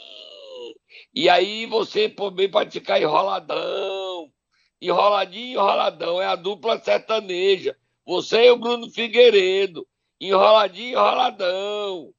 E 1.13 1.27
aí 1.27 1.65
você 1.65 2.07
também 2.07 2.49
pode 2.49 2.71
ficar 2.71 3.01
enroladão. 3.01 4.31
Enroladinho, 4.81 5.59
enroladão. 5.59 6.21
É 6.21 6.25
a 6.25 6.35
dupla 6.35 6.79
sertaneja. 6.79 7.75
Você 8.05 8.45
e 8.45 8.51
o 8.51 8.57
Bruno 8.57 8.89
Figueiredo. 8.89 9.85
Enroladinho, 10.21 10.99
enroladão. 10.99 12.09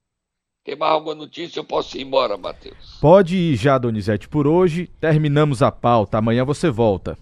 Tem 0.64 0.74
mais 0.74 0.92
alguma 0.92 1.14
notícia? 1.14 1.60
Eu 1.60 1.64
posso 1.64 1.98
ir 1.98 2.02
embora, 2.02 2.36
Matheus. 2.36 2.98
Pode 3.00 3.36
ir 3.36 3.56
já, 3.56 3.76
Donizete. 3.76 4.28
Por 4.28 4.46
hoje, 4.46 4.86
terminamos 5.00 5.62
a 5.62 5.70
pauta. 5.70 6.18
Amanhã 6.18 6.44
você 6.44 6.70
volta. 6.70 7.18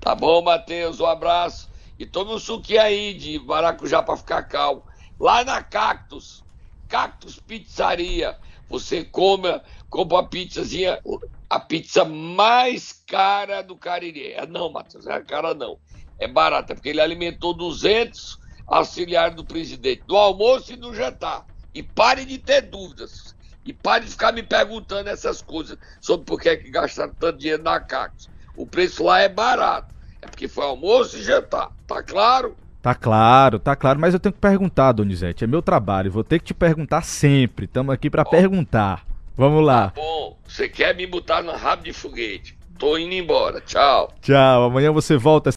Tá 0.00 0.14
bom, 0.14 0.42
Matheus? 0.42 1.00
Um 1.00 1.06
abraço. 1.06 1.68
E 1.98 2.06
tome 2.06 2.32
um 2.32 2.38
suquinho 2.38 2.80
aí 2.80 3.12
de 3.14 3.38
maracujá 3.40 4.02
pra 4.02 4.16
ficar 4.16 4.42
calmo. 4.44 4.82
Lá 5.18 5.44
na 5.44 5.62
Cactus. 5.62 6.44
Cactus 6.88 7.38
Pizzaria. 7.38 8.36
Você 8.68 9.04
come, 9.04 9.60
compra 9.88 10.16
uma 10.16 10.28
pizzazinha, 10.28 11.00
a 11.48 11.58
pizza 11.58 12.04
mais 12.04 12.92
cara 12.92 13.62
do 13.62 13.76
Cariri. 13.76 14.32
É, 14.32 14.46
não, 14.46 14.70
Matheus, 14.70 15.04
não 15.04 15.12
é 15.12 15.20
cara 15.20 15.54
não. 15.54 15.76
É 16.18 16.28
barata, 16.28 16.74
porque 16.74 16.88
ele 16.88 17.00
alimentou 17.00 17.52
200 17.52 18.39
auxiliares 18.70 19.34
do 19.34 19.44
presidente, 19.44 20.02
do 20.06 20.16
almoço 20.16 20.72
e 20.72 20.76
do 20.76 20.94
jantar. 20.94 21.44
E 21.74 21.82
pare 21.82 22.24
de 22.24 22.38
ter 22.38 22.62
dúvidas. 22.62 23.34
E 23.66 23.72
pare 23.72 24.04
de 24.04 24.12
ficar 24.12 24.32
me 24.32 24.42
perguntando 24.42 25.10
essas 25.10 25.42
coisas 25.42 25.76
sobre 26.00 26.24
por 26.24 26.40
que 26.40 26.48
é 26.48 26.56
que 26.56 26.70
gastaram 26.70 27.12
tanto 27.18 27.38
dinheiro 27.38 27.62
na 27.62 27.78
Cactus. 27.80 28.30
O 28.56 28.64
preço 28.66 29.04
lá 29.04 29.20
é 29.20 29.28
barato. 29.28 29.94
É 30.22 30.26
porque 30.26 30.48
foi 30.48 30.64
almoço 30.64 31.16
e 31.16 31.22
jantar. 31.22 31.70
Tá 31.86 32.02
claro? 32.02 32.56
Tá 32.82 32.94
claro, 32.94 33.58
tá 33.58 33.76
claro, 33.76 34.00
mas 34.00 34.14
eu 34.14 34.20
tenho 34.20 34.32
que 34.32 34.40
perguntar, 34.40 34.92
Donizete. 34.92 35.44
É 35.44 35.46
meu 35.46 35.60
trabalho, 35.60 36.10
vou 36.10 36.24
ter 36.24 36.38
que 36.38 36.46
te 36.46 36.54
perguntar 36.54 37.02
sempre. 37.02 37.66
Estamos 37.66 37.92
aqui 37.92 38.08
pra 38.08 38.24
perguntar. 38.24 39.04
Vamos 39.36 39.64
lá. 39.64 39.92
Bom, 39.94 40.38
você 40.46 40.68
quer 40.68 40.94
me 40.94 41.06
botar 41.06 41.42
no 41.42 41.52
rabo 41.52 41.82
de 41.82 41.92
foguete? 41.92 42.58
Tô 42.78 42.98
indo 42.98 43.14
embora. 43.14 43.60
Tchau. 43.60 44.12
Tchau, 44.20 44.64
amanhã 44.64 44.92
você 44.92 45.16
volta. 45.16 45.48